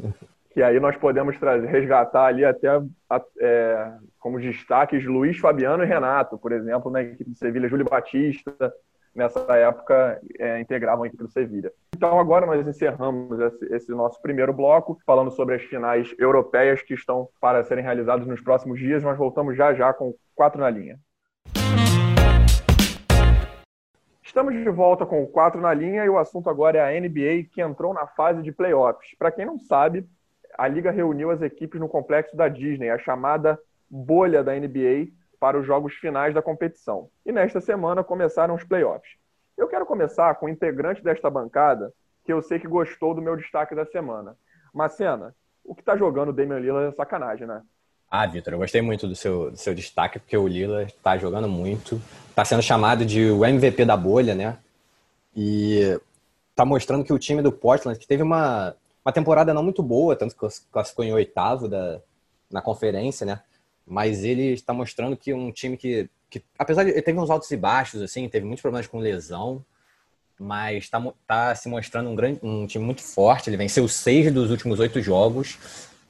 [0.50, 2.68] Que aí nós podemos trazer, resgatar ali até
[3.38, 8.72] é, como destaques Luiz Fabiano e Renato, por exemplo, na equipe do Sevilha, Júlio Batista,
[9.14, 11.70] nessa época é, integravam a equipe do Sevilha.
[11.94, 16.94] Então agora nós encerramos esse, esse, nosso primeiro bloco, falando sobre as finais europeias que
[16.94, 19.02] estão para serem realizadas nos próximos dias.
[19.02, 20.98] Nós voltamos já já com quatro na linha.
[24.36, 27.48] Estamos de volta com o 4 na linha e o assunto agora é a NBA,
[27.50, 29.16] que entrou na fase de playoffs.
[29.18, 30.06] Para quem não sabe,
[30.58, 35.08] a liga reuniu as equipes no complexo da Disney, a chamada bolha da NBA,
[35.40, 37.08] para os jogos finais da competição.
[37.24, 39.16] E nesta semana começaram os playoffs.
[39.56, 41.90] Eu quero começar com o integrante desta bancada,
[42.22, 44.36] que eu sei que gostou do meu destaque da semana.
[44.70, 47.62] Macena, o que está jogando o Damian Lillard é sacanagem, né?
[48.10, 51.48] Ah, Vitor, eu gostei muito do seu, do seu destaque, porque o Lila está jogando
[51.48, 54.56] muito, está sendo chamado de o MVP da bolha, né?
[55.34, 55.98] E
[56.50, 60.14] está mostrando que o time do Portland, que teve uma, uma temporada não muito boa,
[60.14, 62.00] tanto que classificou em oitavo da,
[62.50, 63.40] na conferência, né?
[63.84, 67.50] Mas ele está mostrando que um time que, que apesar de ele teve uns altos
[67.50, 69.64] e baixos, assim, teve muitos problemas com lesão,
[70.38, 73.50] mas está tá se mostrando um, grande, um time muito forte.
[73.50, 75.58] Ele venceu seis dos últimos oito jogos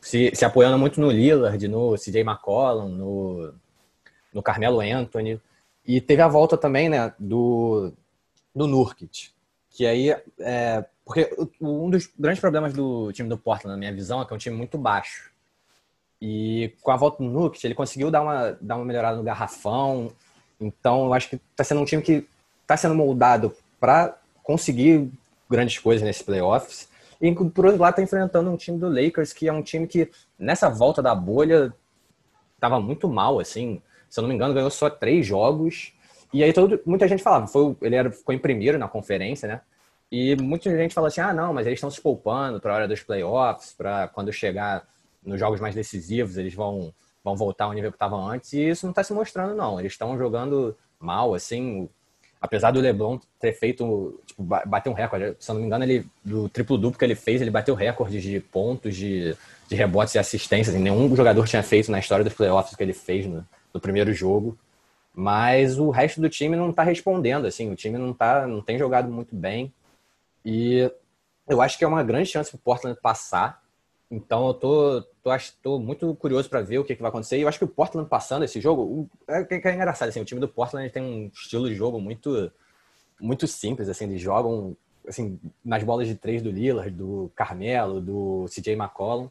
[0.06, 3.54] se, se apoiando muito no Lillard, no CJ McCollum, no,
[4.32, 5.40] no Carmelo Anthony.
[5.84, 7.92] E teve a volta também né, do,
[8.54, 9.30] do Nurkic,
[9.68, 14.22] que aí é, porque um dos grandes problemas do time do Portland, na minha visão,
[14.22, 15.32] é que é um time muito baixo.
[16.22, 20.12] E com a volta do Nurkic, ele conseguiu dar uma, dar uma melhorada no garrafão.
[20.60, 22.24] Então, eu acho que está sendo um time que
[22.62, 25.10] está sendo moldado para conseguir
[25.50, 26.88] grandes coisas nesses playoffs.
[27.20, 30.11] E por outro lado, está enfrentando um time do Lakers, que é um time que,
[30.38, 31.72] nessa volta da bolha,
[32.55, 33.81] estava muito mal, assim.
[34.09, 35.92] Se eu não me engano, ganhou só três jogos.
[36.33, 39.61] E aí todo, muita gente falava, foi, ele era, ficou em primeiro na conferência, né?
[40.11, 42.88] E muita gente fala assim: ah, não, mas eles estão se poupando para a hora
[42.88, 44.87] dos playoffs, para quando chegar
[45.24, 48.52] nos jogos mais decisivos, eles vão, vão voltar ao nível que estavam antes.
[48.52, 49.81] E isso não está se mostrando, não.
[49.81, 51.88] Eles estão jogando mal, assim
[52.40, 56.49] apesar do LeBron ter feito, tipo, bater um recorde, se não me engano, ele, do
[56.49, 59.37] triplo-duplo que ele fez, ele bateu recordes de pontos, de,
[59.68, 60.75] de rebotes e assistências.
[60.75, 64.12] Assim, nenhum jogador tinha feito na história dos playoffs que ele fez no, no primeiro
[64.12, 64.57] jogo.
[65.14, 68.79] Mas o resto do time não está respondendo, assim, o time não, tá, não tem
[68.79, 69.72] jogado muito bem.
[70.44, 70.90] E
[71.49, 73.62] eu acho que é uma grande chance para o Portland passar.
[74.10, 75.30] Então eu tô, tô,
[75.62, 77.38] tô muito curioso para ver o que, que, vai acontecer.
[77.38, 80.40] E eu acho que o Portland passando esse jogo, é, é, engraçado, assim, o time
[80.40, 82.50] do Portland tem um estilo de jogo muito
[83.18, 84.76] muito simples, assim, eles jogam
[85.08, 89.30] assim, nas bolas de três do Lillard, do Carmelo, do CJ McCollum.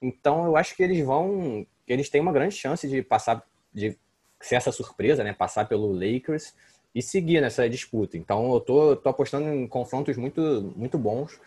[0.00, 3.96] Então eu acho que eles vão, que eles têm uma grande chance de passar, de
[4.40, 6.54] ser essa surpresa, né, passar pelo Lakers
[6.94, 8.16] e seguir nessa disputa.
[8.16, 11.38] Então eu tô, tô apostando em confrontos muito muito bons,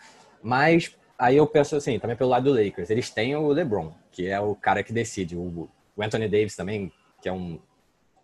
[0.42, 4.26] mas Aí eu penso assim, também pelo lado do Lakers, eles têm o LeBron, que
[4.26, 7.60] é o cara que decide, o, Anthony Davis também, que é um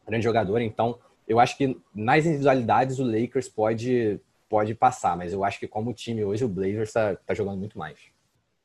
[0.05, 5.45] grande jogador, então eu acho que nas individualidades o Lakers pode, pode passar, mas eu
[5.45, 8.01] acho que como time hoje o Blazers está tá jogando muito mais.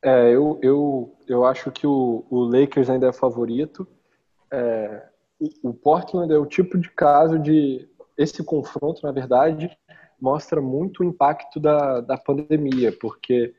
[0.02, 3.86] É, eu, eu, eu acho que o, o Lakers ainda é favorito.
[4.50, 5.00] É,
[5.62, 7.88] o Portland é o tipo de caso de.
[8.18, 9.70] Esse confronto, na verdade,
[10.20, 13.54] mostra muito o impacto da, da pandemia, porque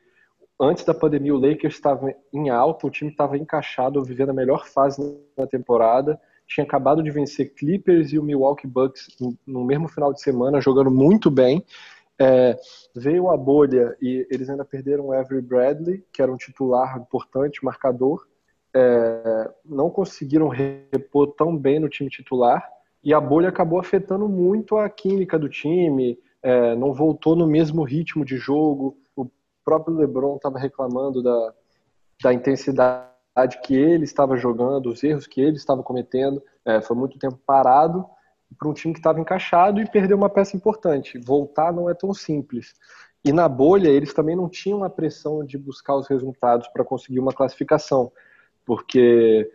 [0.60, 4.66] antes da pandemia, o Lakers estava em alta, o time estava encaixado, vivendo a melhor
[4.66, 9.08] fase na temporada, tinha acabado de vencer Clippers e o Milwaukee Bucks
[9.46, 11.64] no mesmo final de semana, jogando muito bem.
[12.18, 12.58] É,
[12.94, 17.64] veio a bolha e eles ainda perderam o Avery Bradley, que era um titular importante,
[17.64, 18.26] marcador.
[18.74, 22.66] É, não conseguiram repor tão bem no time titular
[23.02, 27.82] e a bolha acabou afetando muito a química do time, é, não voltou no mesmo
[27.82, 28.98] ritmo de jogo.
[29.66, 31.52] Próprio LeBron estava reclamando da,
[32.22, 33.10] da intensidade
[33.64, 36.40] que ele estava jogando, os erros que ele estava cometendo.
[36.64, 38.06] É, foi muito tempo parado
[38.56, 41.18] para um time que estava encaixado e perdeu uma peça importante.
[41.18, 42.74] Voltar não é tão simples.
[43.24, 47.18] E na bolha, eles também não tinham a pressão de buscar os resultados para conseguir
[47.18, 48.12] uma classificação,
[48.64, 49.50] porque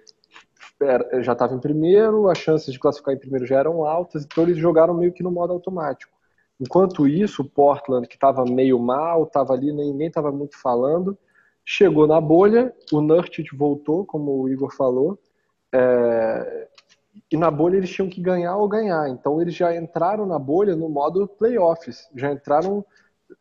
[1.22, 4.58] já estava em primeiro, as chances de classificar em primeiro já eram altas, então eles
[4.58, 6.12] jogaram meio que no modo automático.
[6.62, 11.18] Enquanto isso, o Portland, que estava meio mal, estava ali, ninguém estava muito falando,
[11.66, 15.18] chegou na bolha, o Nurkic voltou, como o Igor falou,
[15.74, 16.68] é,
[17.32, 19.10] e na bolha eles tinham que ganhar ou ganhar.
[19.10, 22.86] Então eles já entraram na bolha no modo playoffs, já entraram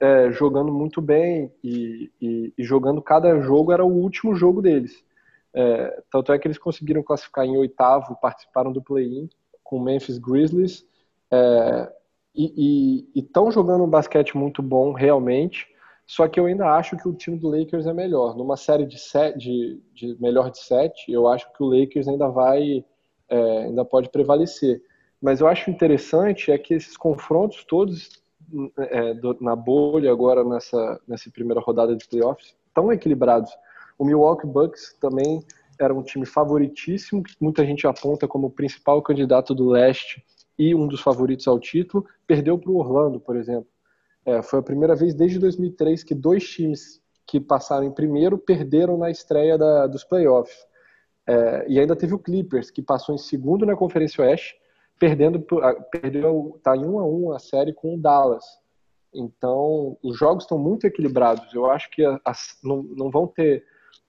[0.01, 5.05] é, jogando muito bem e, e, e, jogando cada jogo era o último jogo deles.
[5.53, 9.29] É, tanto é que eles conseguiram classificar em oitavo, participaram do play-in
[9.63, 10.87] com o Memphis Grizzlies
[11.31, 11.93] é,
[12.57, 15.67] e estão jogando um basquete muito bom realmente.
[16.07, 18.37] Só que eu ainda acho que o time do Lakers é melhor.
[18.37, 22.29] Numa série de, set, de, de melhor de sete, eu acho que o Lakers ainda
[22.29, 22.85] vai
[23.29, 24.83] é, ainda pode prevalecer.
[25.23, 28.09] Mas eu acho interessante é que esses confrontos todos
[28.77, 33.51] é, do, na bolha agora nessa, nessa primeira rodada de playoffs estão equilibrados.
[33.99, 35.45] O Milwaukee Bucks também
[35.79, 40.25] era um time favoritíssimo, que muita gente aponta como o principal candidato do leste
[40.61, 43.67] e um dos favoritos ao título, perdeu para o Orlando, por exemplo.
[44.27, 48.99] É, foi a primeira vez desde 2003 que dois times que passaram em primeiro perderam
[48.99, 50.55] na estreia da, dos playoffs.
[51.27, 54.55] É, e ainda teve o Clippers, que passou em segundo na Conferência Oeste,
[54.99, 55.43] perdendo,
[55.91, 58.45] perdeu, tá em 1 a 1 a série com o Dallas.
[59.15, 61.55] Então, os jogos estão muito equilibrados.
[61.55, 63.65] Eu acho que as, não, não vão ter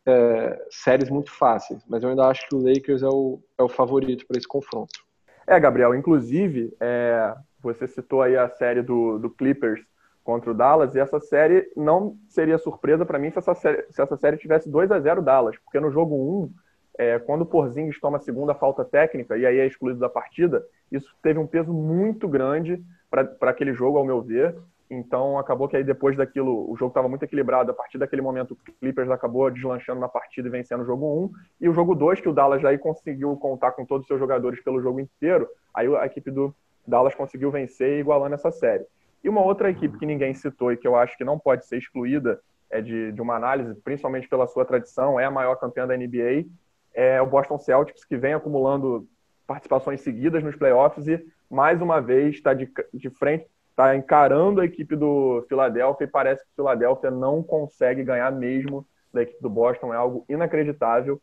[0.06, 3.70] é, séries muito fáceis, mas eu ainda acho que o Lakers é o, é o
[3.70, 5.11] favorito para esse confronto.
[5.52, 9.82] É, Gabriel, inclusive, é, você citou aí a série do, do Clippers
[10.24, 14.02] contra o Dallas, e essa série não seria surpresa para mim se essa, série, se
[14.02, 16.54] essa série tivesse 2 a 0 Dallas, porque no jogo 1
[16.98, 20.66] é, quando o Porzingis toma a segunda falta técnica e aí é excluído da partida,
[20.90, 24.56] isso teve um peso muito grande para aquele jogo, ao meu ver.
[24.94, 27.72] Então acabou que aí depois daquilo, o jogo estava muito equilibrado.
[27.72, 31.32] A partir daquele momento, o Clippers acabou deslanchando na partida e vencendo o jogo 1.
[31.62, 34.62] E o jogo 2, que o Dallas aí conseguiu contar com todos os seus jogadores
[34.62, 36.54] pelo jogo inteiro, aí a equipe do
[36.86, 38.86] Dallas conseguiu vencer igualando essa série.
[39.24, 41.78] E uma outra equipe que ninguém citou e que eu acho que não pode ser
[41.78, 45.96] excluída é de, de uma análise, principalmente pela sua tradição, é a maior campeã da
[45.96, 46.48] NBA,
[46.94, 49.08] é o Boston Celtics, que vem acumulando
[49.48, 53.46] participações seguidas nos playoffs e, mais uma vez, está de, de frente,
[53.82, 58.86] está encarando a equipe do Philadelphia e parece que o Philadelphia não consegue ganhar mesmo
[59.12, 59.94] da equipe do Boston.
[59.94, 61.20] É algo inacreditável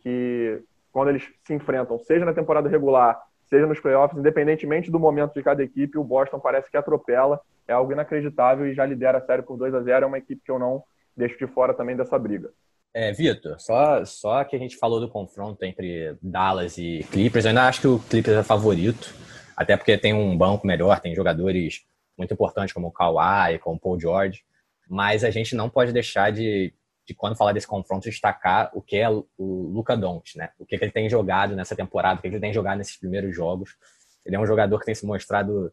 [0.00, 5.32] que, quando eles se enfrentam, seja na temporada regular, seja nos playoffs, independentemente do momento
[5.32, 7.40] de cada equipe, o Boston parece que atropela.
[7.66, 10.42] É algo inacreditável e já lidera a série por 2 a 0 É uma equipe
[10.44, 10.82] que eu não
[11.16, 12.50] deixo de fora também dessa briga.
[12.94, 17.48] É, Vitor, só, só que a gente falou do confronto entre Dallas e Clippers, eu
[17.48, 19.14] ainda acho que o Clippers é favorito,
[19.56, 23.80] até porque tem um banco melhor, tem jogadores muito importantes como o Kawhi, como o
[23.80, 24.44] Paul George,
[24.88, 26.72] mas a gente não pode deixar de,
[27.06, 30.50] de quando falar desse confronto, destacar o que é o Luca Doncic, né?
[30.58, 32.96] O que, que ele tem jogado nessa temporada, o que, que ele tem jogado nesses
[32.96, 33.76] primeiros jogos.
[34.24, 35.72] Ele é um jogador que tem se mostrado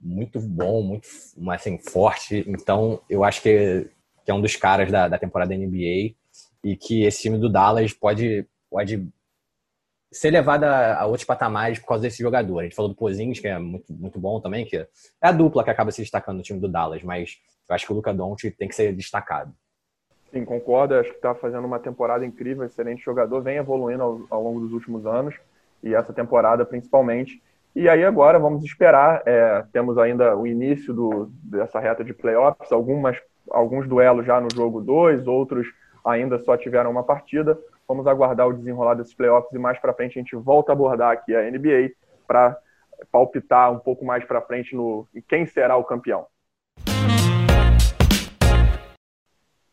[0.00, 1.06] muito bom, muito
[1.50, 3.90] assim, forte, então eu acho que,
[4.24, 6.14] que é um dos caras da, da temporada da NBA
[6.64, 9.06] e que esse time do Dallas pode, pode
[10.12, 12.60] ser levado a, outros patamares por causa desse jogador.
[12.60, 14.88] A gente falou do Pozinhos, que é muito, muito bom também, que é
[15.20, 17.38] a dupla que acaba se destacando no time do Dallas, mas
[17.68, 19.52] eu acho que o Luca Doncic tem que ser destacado.
[20.32, 20.94] Sim, concordo.
[20.94, 24.72] Acho que está fazendo uma temporada incrível, excelente jogador, vem evoluindo ao, ao, longo dos
[24.72, 25.34] últimos anos
[25.82, 27.42] e essa temporada principalmente.
[27.74, 29.22] E aí agora vamos esperar.
[29.26, 33.16] É, temos ainda o início do, dessa reta de playoffs, algumas,
[33.48, 35.66] alguns duelos já no jogo 2, outros
[36.04, 37.58] ainda só tiveram uma partida.
[37.90, 41.10] Vamos aguardar o desenrolar desses playoffs e mais para frente a gente volta a abordar
[41.10, 41.90] aqui a NBA
[42.24, 42.56] para
[43.10, 46.24] palpitar um pouco mais para frente no em quem será o campeão.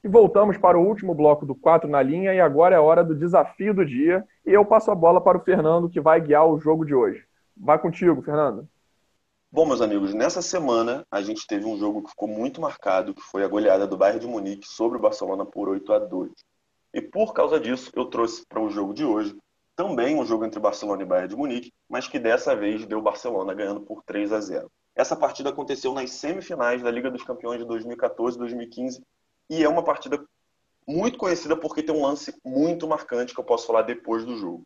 [0.04, 3.04] E voltamos para o último bloco do 4 na linha e agora é a hora
[3.04, 6.48] do desafio do dia e eu passo a bola para o Fernando que vai guiar
[6.48, 7.24] o jogo de hoje.
[7.56, 8.68] Vai contigo, Fernando.
[9.52, 13.22] Bom, meus amigos, nessa semana a gente teve um jogo que ficou muito marcado, que
[13.22, 16.32] foi a goleada do Bayern de Munique sobre o Barcelona por 8 a 2.
[16.94, 19.36] E por causa disso, eu trouxe para o jogo de hoje
[19.76, 23.54] também um jogo entre Barcelona e Bayern de Munique, mas que dessa vez deu Barcelona
[23.54, 24.72] ganhando por 3 a 0.
[24.96, 29.04] Essa partida aconteceu nas semifinais da Liga dos Campeões de 2014 e 2015
[29.48, 30.20] e é uma partida
[30.88, 34.64] muito conhecida porque tem um lance muito marcante que eu posso falar depois do jogo.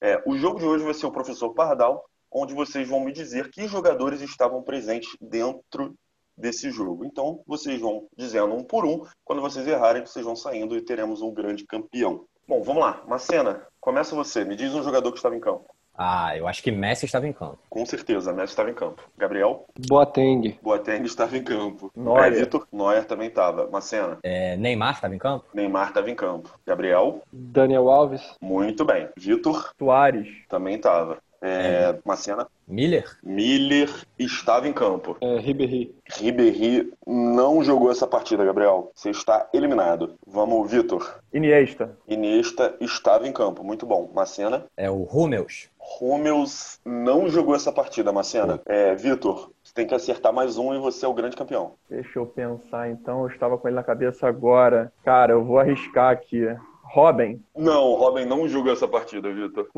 [0.00, 3.50] É, o jogo de hoje vai ser o professor Pardal, onde vocês vão me dizer
[3.50, 5.96] que jogadores estavam presentes dentro
[6.36, 7.04] desse jogo.
[7.04, 9.02] Então, vocês vão dizendo um por um.
[9.24, 12.24] Quando vocês errarem, vocês vão saindo e teremos um grande campeão.
[12.46, 13.02] Bom, vamos lá.
[13.08, 14.44] Macena, começa você.
[14.44, 15.76] Me diz um jogador que estava em campo.
[15.98, 17.58] Ah, eu acho que Messi estava em campo.
[17.70, 19.02] Com certeza, Messi estava em campo.
[19.16, 19.66] Gabriel?
[19.88, 20.58] Boateng.
[20.62, 21.90] Boateng estava em campo.
[21.96, 22.26] Neuer.
[22.26, 22.68] É, Vitor?
[22.70, 23.66] Neuer também estava.
[23.70, 24.18] Macena?
[24.22, 25.46] É, Neymar estava em campo?
[25.54, 26.50] Neymar estava em campo.
[26.66, 27.22] Gabriel?
[27.32, 28.22] Daniel Alves.
[28.42, 29.08] Muito bem.
[29.16, 29.72] Vitor?
[29.78, 30.28] Soares.
[30.48, 31.18] Também estava.
[31.40, 32.46] É, Macena?
[32.66, 33.16] Miller?
[33.22, 35.16] Miller estava em campo.
[35.20, 35.94] É, Ribéry.
[36.10, 38.90] Ribéry não jogou essa partida, Gabriel.
[38.94, 40.14] Você está eliminado.
[40.26, 41.20] Vamos, Vitor.
[41.32, 41.96] Iniesta.
[42.08, 43.62] Iniesta estava em campo.
[43.62, 44.10] Muito bom.
[44.14, 44.66] Macena?
[44.76, 45.68] É o Hummels?
[46.00, 48.60] Hummels não jogou essa partida, Macena.
[48.66, 51.74] É, Vitor, você tem que acertar mais um e você é o grande campeão.
[51.88, 54.92] Deixa eu pensar então, eu estava com ele na cabeça agora.
[55.04, 56.44] Cara, eu vou arriscar aqui.
[56.82, 57.42] Robin.
[57.54, 59.68] Não, o Robin não jogou essa partida, Vitor.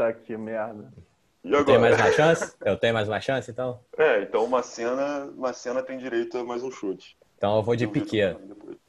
[0.00, 0.92] Puta que merda.
[1.44, 2.08] E Tem mais agora?
[2.10, 2.54] uma chance?
[2.64, 3.80] Eu tenho mais uma chance, então?
[3.98, 7.16] É, então uma cena, uma cena tem direito a mais um chute.
[7.36, 8.36] Então eu vou de Piquet.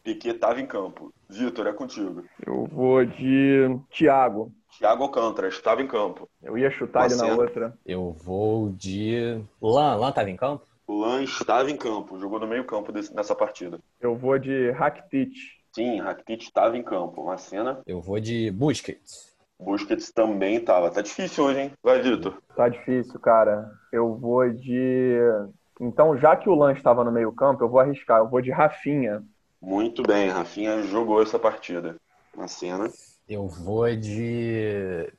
[0.03, 1.13] Piquet estava em campo.
[1.29, 2.23] Vitor, é contigo.
[2.45, 4.51] Eu vou de Thiago.
[4.77, 6.27] Thiago Alcântara estava em campo.
[6.43, 7.41] Eu ia chutar ele na Marcelo.
[7.41, 7.73] outra.
[7.85, 9.41] Eu vou de.
[9.61, 10.65] Lan, Lan estava em campo?
[10.87, 13.79] O Lan estava em campo, jogou no meio campo desse- nessa partida.
[14.01, 15.31] Eu vou de Rakitic.
[15.73, 17.21] Sim, Rakitic estava em campo.
[17.21, 19.30] Uma cena, Eu vou de Busquets.
[19.61, 20.89] Busquets também estava.
[20.91, 21.71] Tá difícil hoje, hein?
[21.83, 22.41] Vai, Vitor.
[22.55, 23.69] Tá difícil, cara.
[23.91, 25.17] Eu vou de.
[25.79, 28.19] Então, já que o Lan estava no meio-campo, eu vou arriscar.
[28.19, 29.23] Eu vou de Rafinha.
[29.61, 31.95] Muito bem, Rafinha jogou essa partida.
[32.35, 32.89] Uma cena,
[33.27, 35.11] Eu vou de.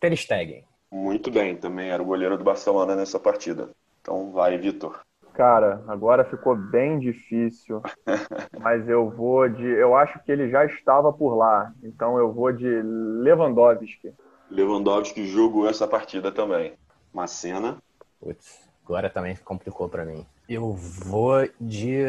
[0.00, 0.64] Ter Stegen.
[0.92, 3.70] muito bem, também era o goleiro do Barcelona nessa partida.
[4.00, 5.00] Então vai, Vitor.
[5.38, 7.80] Cara, agora ficou bem difícil.
[8.60, 9.64] Mas eu vou de.
[9.64, 11.72] Eu acho que ele já estava por lá.
[11.80, 14.12] Então eu vou de Lewandowski.
[14.50, 16.72] Lewandowski jogou essa partida também.
[17.14, 17.78] Uma cena,
[18.18, 20.26] Putz, agora também complicou pra mim.
[20.48, 22.02] Eu vou de.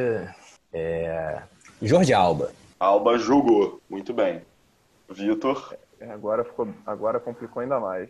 [0.74, 1.44] É...
[1.84, 2.52] Jorge Alba.
[2.80, 3.80] Alba jogou.
[3.88, 4.42] Muito bem.
[5.08, 8.10] Vitor, É, Agora, ficou, agora complicou ainda mais.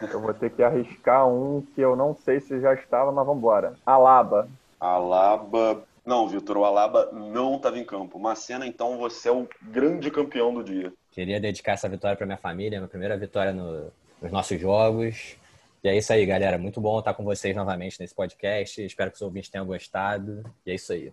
[0.00, 3.38] Eu vou ter que arriscar um que eu não sei se já estava, mas vamos
[3.40, 3.74] embora.
[3.84, 4.48] Alaba.
[4.80, 5.82] Alaba.
[6.04, 8.18] Não, Vitor, o Alaba não estava em campo.
[8.18, 10.92] Uma cena, então você é o grande campeão do dia.
[11.10, 15.36] Queria dedicar essa vitória pra minha família, minha primeira vitória no- nos nossos jogos.
[15.82, 16.58] E é isso aí, galera.
[16.58, 18.84] Muito bom estar com vocês novamente nesse podcast.
[18.84, 20.42] Espero que os ouvintes tenham gostado.
[20.66, 21.12] E é isso aí.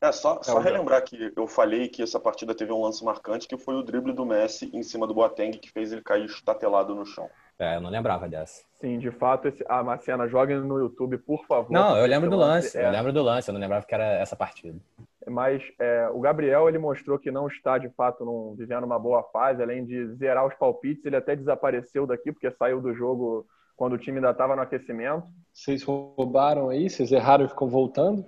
[0.00, 3.02] É, só, só É, o- relembrar que eu falei que essa partida teve um lance
[3.04, 6.26] marcante, que foi o drible do Messi em cima do Boateng, que fez ele cair
[6.26, 7.28] estatelado no chão.
[7.58, 8.62] É, eu não lembrava dessa.
[8.74, 9.64] Sim, de fato, esse...
[9.66, 11.72] ah, Marciana, joga no YouTube, por favor.
[11.72, 12.78] Não, eu lembro do esse lance.
[12.78, 13.48] é- Eu lembro do lance.
[13.48, 14.78] Eu não lembrava que era essa partida.
[15.26, 19.22] Mas é, o Gabriel ele mostrou que não está de fato num, vivendo uma boa
[19.32, 23.94] fase, além de zerar os palpites, ele até desapareceu daqui porque saiu do jogo quando
[23.94, 25.26] o time ainda estava no aquecimento.
[25.52, 28.24] Vocês roubaram aí, vocês erraram e ficam voltando.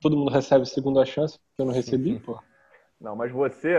[0.00, 2.40] Todo mundo recebe segunda chance, eu não recebi, pô.
[3.00, 3.76] Não, mas você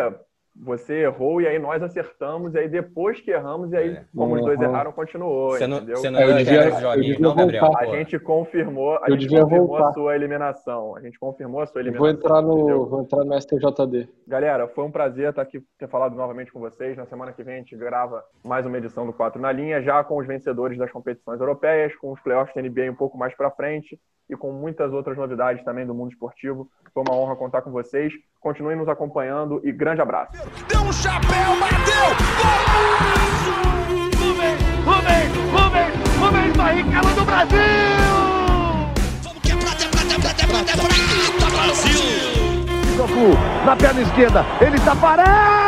[0.61, 4.03] você errou e aí nós acertamos e aí depois que erramos e aí É.
[4.15, 4.65] como os dois Uhum.
[4.65, 5.95] erraram continuou, Você não, entendeu?
[5.97, 7.61] você não É, eu ia devia- eu joguinho, devia não, Gabriel?
[7.65, 7.83] voltar.
[7.83, 7.95] A Pô.
[7.95, 9.93] gente confirmou, a Eu gente devia confirmou a voltar.
[9.93, 10.95] sua eliminação.
[10.97, 12.05] A gente confirmou a sua eliminação.
[12.05, 12.85] vou entrar no, entendeu?
[12.87, 14.09] vou entrar no STJD.
[14.27, 16.97] Galera, foi um prazer estar aqui ter falado novamente com vocês.
[16.97, 20.03] Na semana que vem a gente grava mais uma edição do 4 na linha, já
[20.03, 23.49] com os vencedores das competições europeias, com os playoffs da NBA um pouco mais para
[23.51, 23.97] frente
[24.29, 26.67] e com muitas outras novidades também do mundo esportivo.
[26.93, 28.13] Foi uma honra contar com vocês.
[28.39, 30.48] Continuem nos acompanhando e grande abraço.
[30.67, 32.15] Deu um chapéu, bateu!
[32.37, 33.53] Golaço!
[34.17, 37.57] Rubens, Rubens, Rubens, Rubens Barrichello do Brasil!
[39.23, 42.01] Vamos que é prata, é prata, é prata, é prata, é prata, Brasil!
[42.97, 45.58] Cafu, na perna esquerda, ele está parado!